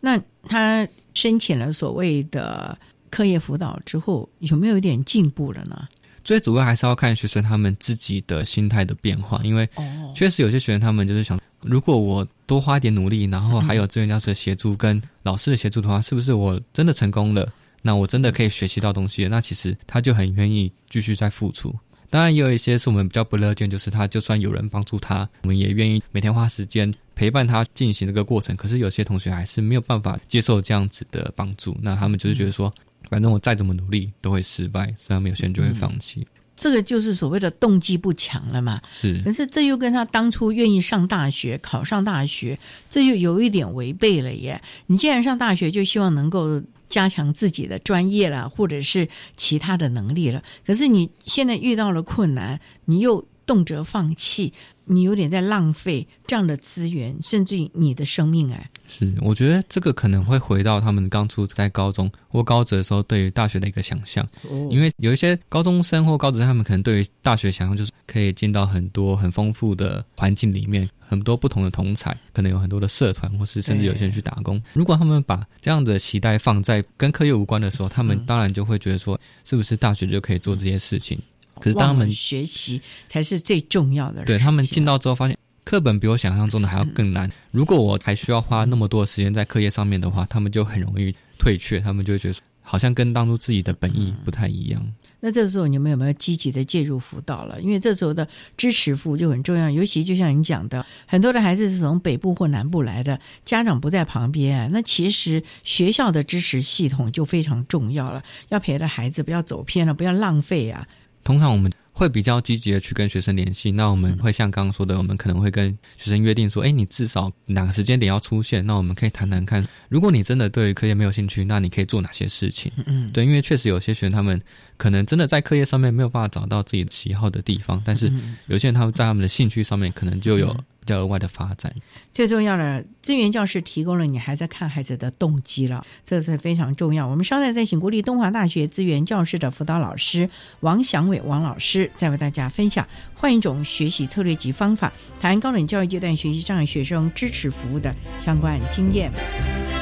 [0.00, 2.76] 那他申请了所谓的
[3.10, 5.88] 课业辅导之后，有没有一点进步了呢？
[6.22, 9.68] 最主要还是要看学生他们自己的心态的变化，因为
[10.14, 17.50] 确实有些学生他们就是想，如果我多花一点努力，然后 还有资源教师的协助跟老师的协助的话，是不是我真的成功了？
[17.82, 19.26] 那我真的可以学习到东西？
[19.28, 21.74] 那其实他就很愿意继续再付出。
[22.10, 28.54] 当然也有一些是我们比较不乐见，就是他就算有人帮助他，我们也愿意每天花时间陪伴他进行这个过程。
[28.56, 32.70] 可是有些同学还是没有办法接受这样子的帮助，那他们就是觉得说。
[33.08, 36.24] 反正我再怎么努力都会失败，所以他们有些人就会放弃。
[36.60, 38.82] 这个就是所谓的动机不强了嘛？
[38.90, 39.22] 是。
[39.24, 42.58] 可是这又跟他当初愿意上大学、考上大学，
[42.90, 44.60] 这又有一点违背了耶。
[44.86, 49.08] 你既然上大学，就希望能够加强自己的专业了，或者是
[49.38, 50.42] 其他的能力了。
[50.66, 54.52] 可是你现在遇到了困难，你又动辄放弃。
[54.84, 58.70] 你有点在浪费这样的资源，甚至于你的生命哎。
[58.88, 64.24] 是，我觉得这个可能会回到他们刚出在高中或高职的时候，对于大学的一个想象。
[64.48, 64.68] 哦。
[64.70, 74.60] 因为有一些高中生或高职，他们可能对于大学想象就是可以进到很多很丰富的环境里面，很多不同的同才，可能有很多的社团，或是甚至有些人去打工。
[74.72, 81.16] 如果他们把这样的期待放在跟课业无关的时候，他们当然就会觉得说，是不是大学就可以做这些事情？
[81.60, 84.24] 可是当他们学习才是最重要的。
[84.24, 87.30] 对他们进到之后，发现课本比我想象中的还要更难。
[87.50, 91.78] 如果我还需要花那么多时间在课业上面的话，他们就很容易退却。
[91.78, 94.92] 他们就会觉得好像跟当初自己的本意不太一样。
[95.22, 97.60] 那这时候你们有没有积极的介入辅导了？
[97.60, 110.88] 因为这时候的支持服务就很重要，尤其就像你讲的，很多的孩子是从北部或南部来的，家长不在旁边，那其实学校的支持系统就非常重要了，要陪着孩子不要走偏了，不要浪费啊。
[111.24, 111.70] 通常我们。
[111.92, 119.62] 会比较积极的去跟学生联系，那我们会像刚刚说的，我们可能会跟学生约定说，哎，你至少哪个时间点要出现，那我们可以谈谈看。
[119.90, 122.72] 如果你真的对课业没有兴趣，那你可以做哪些事情？
[122.86, 124.40] 嗯，对，因为确实有些学生他们
[124.78, 128.10] 可能真的在课业上面没有办法找到自己喜好的地方，但是
[128.46, 130.56] 有些人他们在他们的兴趣上面可能就有。
[130.80, 131.72] 比较额外的发展，
[132.12, 137.06] 最重要的资源教室提供了你还在看孩子的动机了，这是非常重要。
[137.06, 140.28] 我们稍待再请国立东华大学资源教室的辅导老师
[140.60, 149.79] 王祥伟王老师，再为大家分享换一种学习策略及方法，谈高等教育阶段学习障碍学生支持服务的相关经验。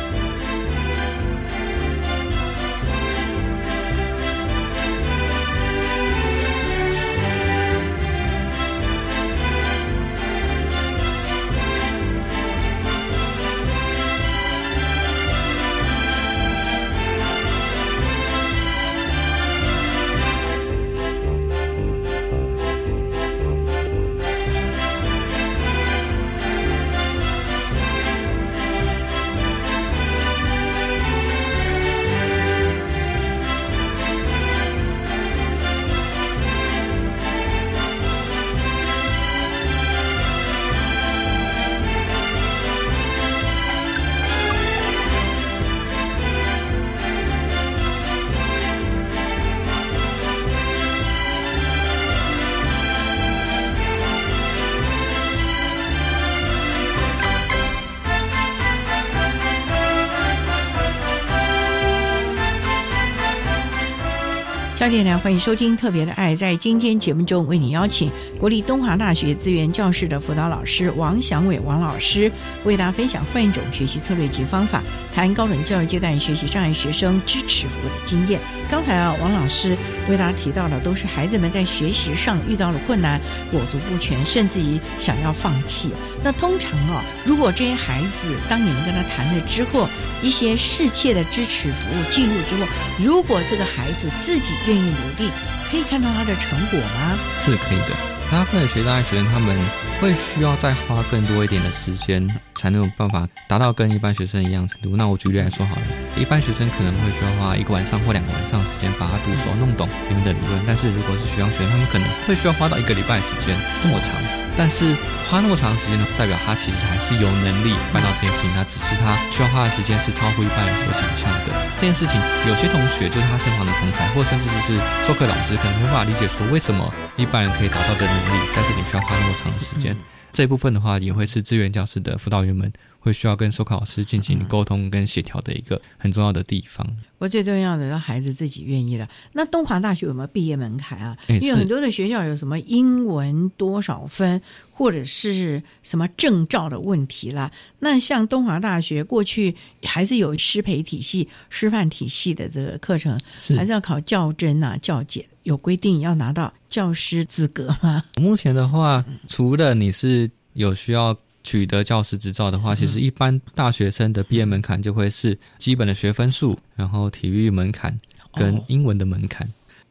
[64.90, 66.32] 电台欢迎收听《特别的爱》。
[66.36, 72.30] 在今天节目中，为你邀请国立东华大学资源教室的辅导老师王祥伟王老师，
[72.64, 74.82] 为大家分享换一种学习策略及方法，
[75.14, 78.40] 谈高等教育阶段学习障碍学生支持服务的经验。
[78.70, 79.76] 刚才啊，王老师
[80.08, 83.20] 为大家提到的，都是孩子们在学习上遇到了困难，
[83.50, 85.90] 裹足不全，甚至于想要放弃。
[86.24, 89.86] 那通常啊，如果这些孩子当你们跟他谈了之后，
[90.22, 92.66] 一些适切的支持服务进入之后，
[92.98, 95.30] 如果这个孩子自己愿意努力，
[95.70, 97.18] 可以看到他的成果吗？
[97.44, 97.96] 是可以的。
[98.30, 99.56] 大部分的学大学他们
[100.00, 104.96] 会需要再花更多一点的时间，才能有办法达到跟一般学生一样程度。
[104.96, 105.82] 那我举例来说好了，
[106.16, 114.10] 一般学生可能会需要花一个晚上或两个晚上的时间把它读熟、弄懂里面的理论，但是如果是学障学，他们可能会需要花到一个礼拜的时间，这么长。
[114.56, 114.92] 但是
[115.30, 118.50] 花那么长时间呢，代表他其实还是有能力办到这件事情。
[118.56, 121.54] 那只是他需要花的时间是超乎一般人所想象的。
[121.76, 124.74] 这件事情，有些同学就是他身旁的同才，或甚至就是
[125.06, 129.87] 授课老师，可能没办法理解说为什么一般人可以达到的能力，但是你需要花那么长的时间。
[130.32, 132.72] 这一部分的话，也会是资源教室的辅导员们。
[133.00, 136.84] 会需要跟授课老师进行沟通跟协调的一个很重要的地方。
[137.18, 139.08] 我最重要的让孩子自己愿意的。
[139.32, 141.16] 那东华大学有没有毕业门槛啊？
[141.28, 147.50] 因为很多的学校有什么英文多少分，或者是什么证照的问题啦。
[147.78, 149.54] 那像东华大学过去
[149.84, 153.18] 还是有师培体系、师范体系的这个课程，
[153.56, 158.04] 还是要考教甄啊、教检，有规定要拿到教师资格吗？
[158.20, 161.16] 目前的话，除了你是有需要。
[161.44, 167.98] 取得教师执照的话，其实一般大学生的毕业门槛就会是基本的学分数，然后体育门槛
[168.34, 169.48] 跟英文的门槛。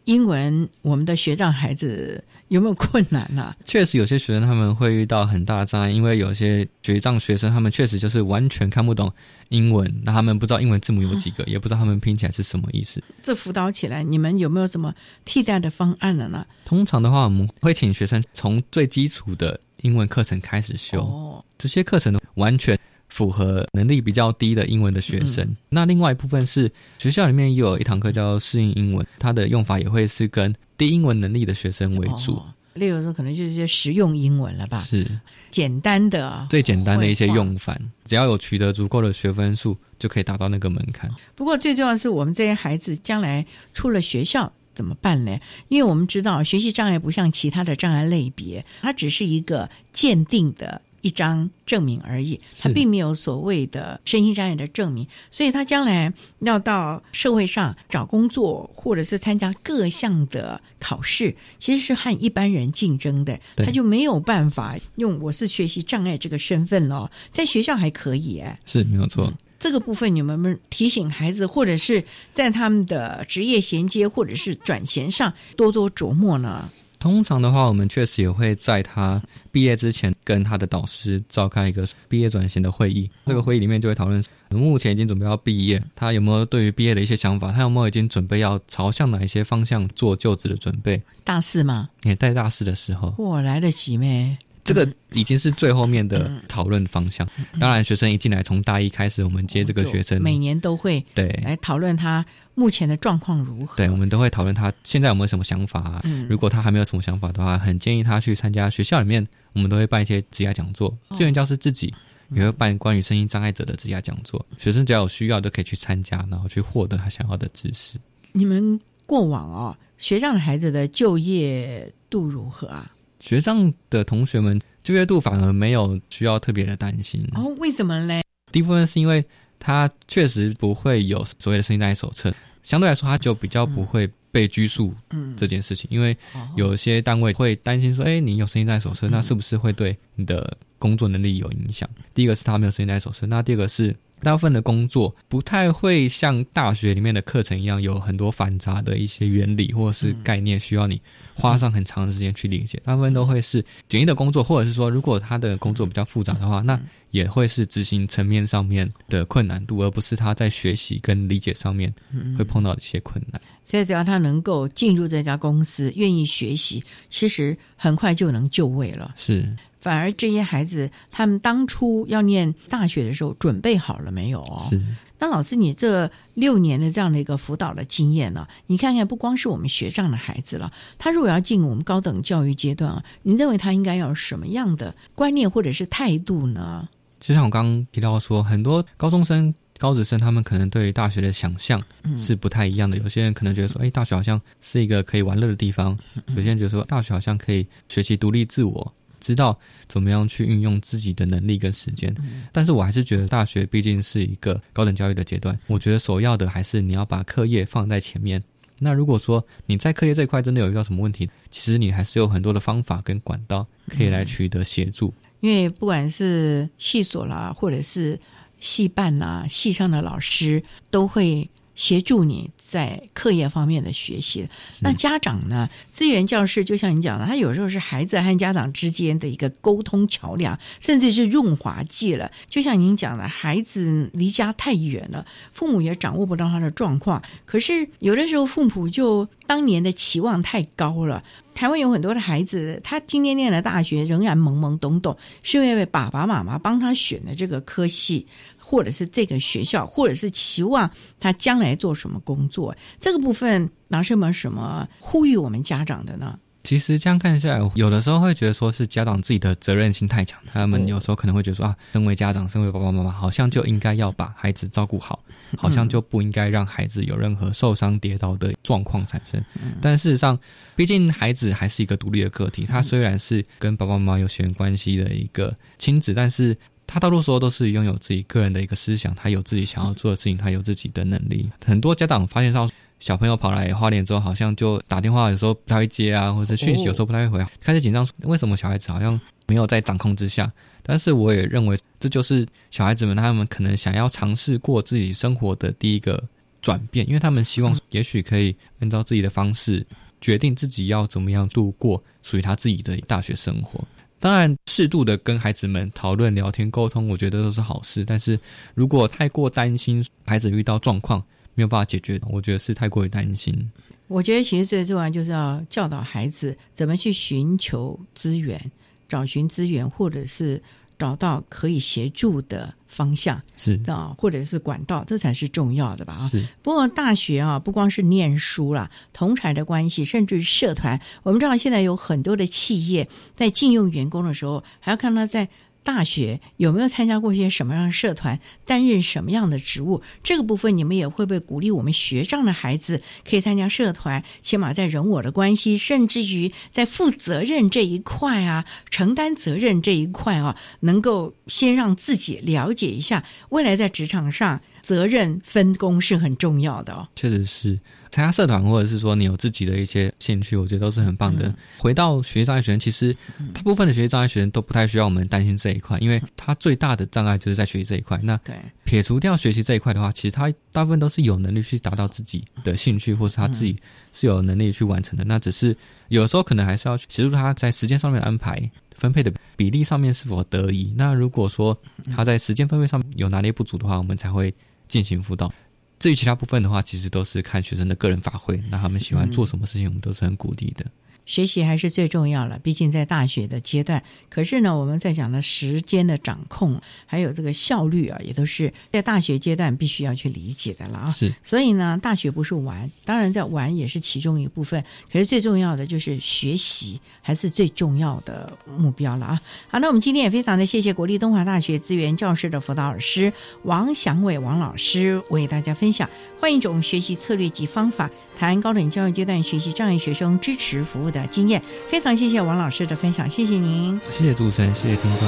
[0.07, 3.53] 英文，我们的学障孩子有没有困难呢？
[3.65, 9.11] 确实，有些学生他们会遇到很大的障碍，因为有些学障学生他们确实就是完全看不懂
[9.49, 13.03] 英文，那他们不知道英文字母有几个，也不知道他们拼起来是什么意思。
[13.21, 14.95] 这辅导起来，你们有没有什么
[15.25, 16.45] 替代的方案了呢？
[16.63, 19.59] 通常的话，我们会请学生从最基础的。
[19.83, 22.75] 英文课程开始修，哦这些课程呢完全
[23.09, 25.55] 符合能力比较低的英文的学生。
[25.69, 32.41] 那另外一部分是学校里面也有一堂课叫适应英文，它的用法也会是跟低英文能力的学生为主。
[32.73, 34.77] 例如说，可能就是一些实用英文了吧？
[34.77, 35.05] 是
[35.49, 41.09] 简单的、最简单的一些用法，只要有取得足够的学分数，就可以达到那个门槛。
[41.35, 44.53] 不过最重要的是，我们这些孩子将来出了学校。
[44.75, 45.39] 怎么办呢？
[45.69, 67.09] 因为我们知道学习障碍不像其他的障碍类别，它只是一个鉴定的一张证明而已，他并没有所谓的身心障碍的证明，所以他将来要到社会上找工作，或者是参加各项的考试，其实是和一般人竞争的，他就没有办法用我是学习障碍这个身份了。
[67.31, 69.33] 在学校还可以，哎，是没有错。
[69.59, 76.69] 这个部分你们们提醒孩子，或者是在他们的职业衔接或者是转衔上多多琢磨呢？
[76.99, 79.21] 通常的话，我们确实也会在他
[79.51, 83.09] 毕业之前跟他的导师召开一个毕业转型的会议。
[83.25, 87.51] 这个会议里面就会讨论，目前已经准备要毕业，他有没有对于毕业的一些想法？
[87.51, 91.01] 他有没有已经准备要朝向哪一些方向做就职的准备？
[91.23, 91.89] 大四嘛？
[92.03, 94.37] 也在大四的时候，我来得及没？
[94.67, 97.25] 这个已经是最后面的讨论方向。
[97.57, 103.77] 当然，学生一进来，从大一开始，我们接这个学生，每年都会对来讨论他目前的状况如何。
[103.77, 106.03] 对，我们都会讨论他现在有没有什么想法。
[106.27, 110.93] 如果他还没有什么想法的话，很建议他去参加学校里面，我们都会办一些职业讲座。
[111.11, 111.93] 志愿教师自己
[112.31, 117.97] 也会办关于身心障碍者的职业讲座，学生只要有需要都可以去参加，然后去获得他想要的知识。
[118.33, 122.91] 你们过往哦，学障的孩子的就业度如何啊？
[123.19, 127.45] 学障的同学们就业度反而没有需要特别的担心哦？
[127.57, 128.21] 为什么嘞？
[128.51, 129.23] 第一部分是因为
[129.59, 134.93] 他确实不会有所谓的身心障碍手册，相对来说他就比较不会被拘束
[135.35, 135.89] 这件事情。
[135.91, 136.15] 因为
[136.55, 143.95] 有一些单位会担心说：“哎，你有身心障碍手册，那是不是会对你的工作能力有影响？”第一个是他没有身心障碍手册，那第二个是。
[144.21, 150.99] 大部分的工作不太会像大学里面的课程一样，有很多繁杂的一些原理或者是概念，需要你
[151.35, 152.81] 花上很长时间去理解。
[152.83, 156.79] 大部分都会是简易的工作，或者是说，如果他的工作比较复杂的话，那
[157.11, 161.93] 也会是执行层面上面的困难度，而不是他在学习跟理解上面
[162.37, 163.39] 会碰到一些困难。
[163.63, 169.13] 所以，只要他能够进入这家公司，愿意学习，其实很快就能就位了。
[169.15, 169.55] 是。
[169.87, 174.43] 反而这些孩子，他们当初要念大学的时候，准备好了没有？
[174.59, 174.83] 是。
[175.17, 178.45] 那老师，你这六年的这样的一个辅导的经验呢？
[178.65, 186.89] 你看看，不光是我们学障的孩子了，他如果要进我们高等教育阶段啊，你认为他应该要什么样的观念或者是态度呢？
[187.21, 191.81] 就像我刚刚提到说，很多高中生、高职生，他们可能对于大学的想象
[192.17, 192.97] 是不太一样的。
[192.97, 195.97] 有些人可能觉得说，哎，大学好像是一个可以玩乐的地方；
[196.35, 198.93] 有些人觉得说，大学好像可以学习独立自我。
[199.19, 199.57] 知道
[199.87, 202.15] 怎么样去运用自己的能力跟时间，
[202.51, 208.41] 但是我还是觉得大学毕竟是一个高等教育的阶段，我觉得首要的还是你要把课业放在前面。
[208.79, 215.13] 那如果说你在课业这一块真的有遇到什么问题，其实你还是有很多的方法跟管道可以来取得协助。
[215.39, 218.19] 因为不管是系所啦，或者是
[218.59, 221.49] 系办啦，系上的老师都会。
[221.77, 224.45] 协助你在课业方面的学习，
[224.81, 225.69] 那家长呢？
[225.89, 232.29] 资源教室就像你讲的，他有时候是孩子和家长之间的一个沟通桥梁，甚至是润滑剂了。
[232.49, 237.21] 就像您讲的，孩子离家太远了，父母也掌握不到他的状况。
[237.45, 241.23] 可是有的时候，父母就当年的期望太高了。
[241.53, 248.27] 台湾有很多的孩子，他今天念了大学，仍然懵懵懂懂，是因为爸爸妈妈帮他选的这个科系。
[248.69, 250.91] 或者是这个学校，或者是期望
[251.21, 256.37] 他将来做什么工作，这个部分拿什么什么呼吁我们家长的呢？
[256.65, 265.23] 其实这样看下来，有的时候会觉得说是家长自己的责任心太强，他们有时候可能会觉得说啊，身为家长，身为爸爸妈妈，好像就应该要把孩子照顾好，
[265.57, 269.41] 好像就不应该让孩子有任何受伤跌倒的状况产生。
[269.81, 270.37] 但事实上，
[270.75, 276.57] 毕竟孩子还是一个独立的个体，他虽然是跟爸爸妈妈有血缘关系的一个亲子，但是。
[276.87, 281.47] 他大多数都是拥有自己个人的一个思想，他有自己想要做的事情，他有自己的能力。
[281.63, 282.67] 很多家长发现到
[282.99, 290.51] 小朋友跑来花莲之后，好像就打电话有时候不太会接啊，或者是讯息有时候不太会回，开始紧张，为什么小孩子好像没有在掌控之下？
[290.81, 296.23] 但是我也认为这就是小孩子们他们可能想要尝试过自己生活的第一个
[296.61, 299.85] 转变，因为他们希望也许可以按照自己的方式
[300.21, 303.85] 决定自己要怎么样度过属于他自己的大学生活。
[304.19, 308.03] 当然，适度的跟孩子们讨论、聊天、沟通，我觉得都是好事。
[308.03, 308.39] 但是
[308.73, 313.71] 如果太过担心孩子遇到状况没有办法解决，我觉得是太过于担心。
[314.07, 318.71] 我觉得其实最重要就是要教导孩子怎么去寻求资源、
[319.07, 320.61] 找寻资源，或者是。
[320.97, 326.17] 找到可以协助的方向是啊，或者是管道，这才是重要的吧？
[326.19, 326.45] 啊，是。
[326.61, 335.49] 不过大学啊，不光是念书啦，同才的关系，甚至于社团，我们知道现在有很多的企业在禁用员工的时候，还要看他在。
[335.87, 340.01] 大学有没有参加过一些什么样的社团，担任什么样的职务？
[340.21, 344.21] 这个部分你们也会不会鼓励我们学障的孩子可以参加社团？
[344.41, 357.07] 起码在人我的关系，甚至于在负责任这一块啊，承担责任这一块啊，能够先让自己了解一下，未来在职场上责任分工是很重要的哦。
[357.15, 357.79] 确实是，
[358.09, 361.53] 参加社团，或者是说你有自己的一些兴趣，我觉得都是很棒的。
[361.77, 363.15] 回到学习障碍学生，其实
[363.53, 368.19] 大部分的学习障碍学生都不太需要我们担心这一块，因为他最大的障碍就是在学习这一块。
[368.23, 373.75] 那对撇除掉学习这一块的话，其实他大部分都是有能力去达到自己的兴趣，或是他自己
[374.13, 375.23] 是有能力去完成的。
[375.25, 375.75] 那只是
[376.07, 380.93] 有时候可能还是要协助他在时间上面的安排分配的比例上面是否得宜。
[380.95, 381.77] 那如果说
[382.15, 384.53] 他在时间分配上有哪里不足的话，我们才会
[384.87, 385.51] 进行辅导。
[385.99, 388.61] 至于其他部分的话，其实都是看学生的个人发挥。
[388.69, 390.85] 那他们喜欢做什么事情，我们都是很鼓励的。
[391.27, 394.01] 学习还是最重要了，毕竟在大学的阶段。
[394.29, 401.11] 可是呢，我们在讲的时间的掌控，还有这个效率啊，也都是在大学阶段必须要去理解的了啊。
[401.11, 404.81] 是，所以呢，大学不是玩，当然在玩也是其中一部分。
[405.11, 409.41] 可是最重要的就是学习，还是最重要的目标了啊。
[409.67, 416.09] 好，那我们今天也非常的谢谢国立东华大学资源教室的辅导老师王祥伟王老师为大家分享
[416.39, 421.16] 换一种学习策略及方法，谈高等教育阶段学习障碍学生支持服务的。
[421.21, 425.27] 的经验，非常谢谢王老师的分享，谢谢您，谢谢主持人，谢谢听众。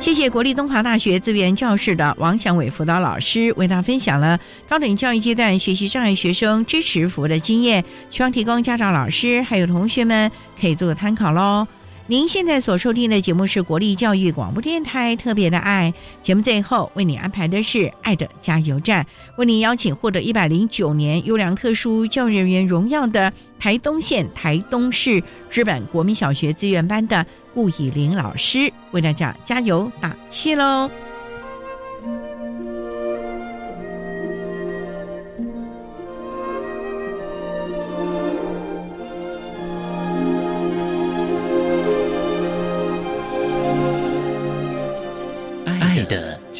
[0.00, 11.68] 谢谢国立东华大学资源教室的王祥伟辅导老师为大家分享了高等教育阶段学习障碍学生支持服务的经验，希望提供家长、老师还有同学们可以做个参考喽。
[12.06, 27.24] 您现在所收听的节目是国立教育广播电台特别的爱节目，最后为你安排的是爱的加油站，为您邀请获得一百零九年优良特殊教育人员荣耀的台东县台东市日本国民小学资源班的
[27.54, 30.90] 顾以玲老师，为大家加油打气喽。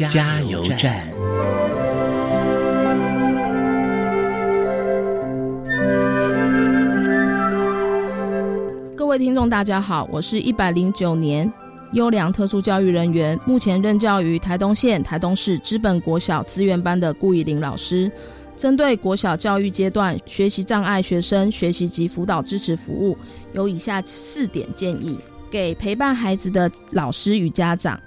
[0.09, 1.07] 加油站。
[8.97, 11.53] 各位听众，大家好，我是一百零九年
[11.93, 18.11] 优良特殊教育人员，目前任教于台东县台东市资本国小资源班的顾以玲老师。
[18.57, 23.17] 针对国小教育阶段学习障碍学生学习及辅导支持服务，
[23.53, 25.19] 有以下四点建议，
[25.51, 27.99] 给陪伴孩子的老师与家长。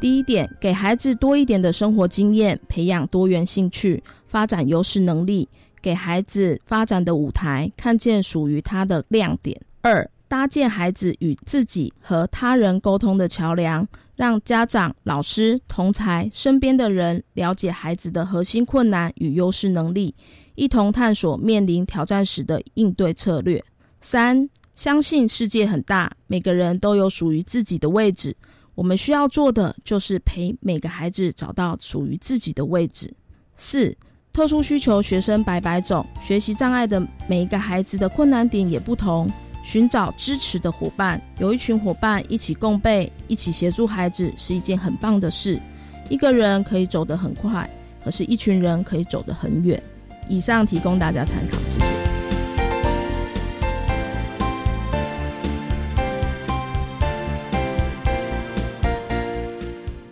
[0.00, 5.48] 第一点，给孩子多一点的生活经验，培养多元兴趣，发展优势能力，
[5.82, 9.60] 给孩子发展的舞台，看见属于他的亮点。
[9.80, 20.14] 二，搭建孩子与自己和他人沟通的桥梁，让家长、老师、同才、身边的人了解孩子的核心困难与优势能力，
[20.54, 23.62] 一同探索面临挑战时的应对策略。
[24.00, 28.36] 三，相信世界很大，每个人都有属于自己的位置。
[28.78, 33.12] 我们需要做的就是陪每个孩子找到属于自己的位置。
[33.56, 33.92] 四、
[34.32, 39.28] 特殊需求学生百百种，学习障碍的每一个孩子的困难点也不同，
[39.64, 45.60] 寻找支持的伙伴，有一群伙伴一起共备，一起协助孩子是一件很棒的事。
[46.08, 47.68] 一个人可以走得很快，
[48.04, 49.82] 可是一群人可以走得很远。
[50.28, 51.87] 以上提供大家参考，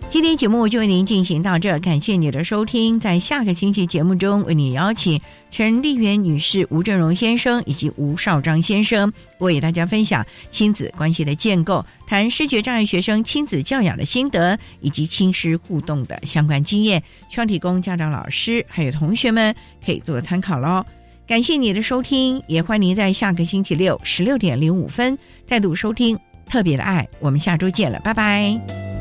[0.09, 2.99] 今天节目就为您进行到这，感谢你的收听。
[2.99, 19.55] 在下个星期节目中，为你邀请陈丽媛女士、吴振荣先生以及吴少章先生，为大家分享亲子关系的建构，谈视觉障碍学生亲子教养的心得以及亲师互动的相关经验，希望提供家长、老师还有同学们
[19.85, 20.83] 可以做参考喽。
[21.27, 27.07] 感谢你的收听，也欢迎您在下个星期六十六点零五分再度收听特别的爱。
[27.19, 28.96] 我们下周见了，拜拜。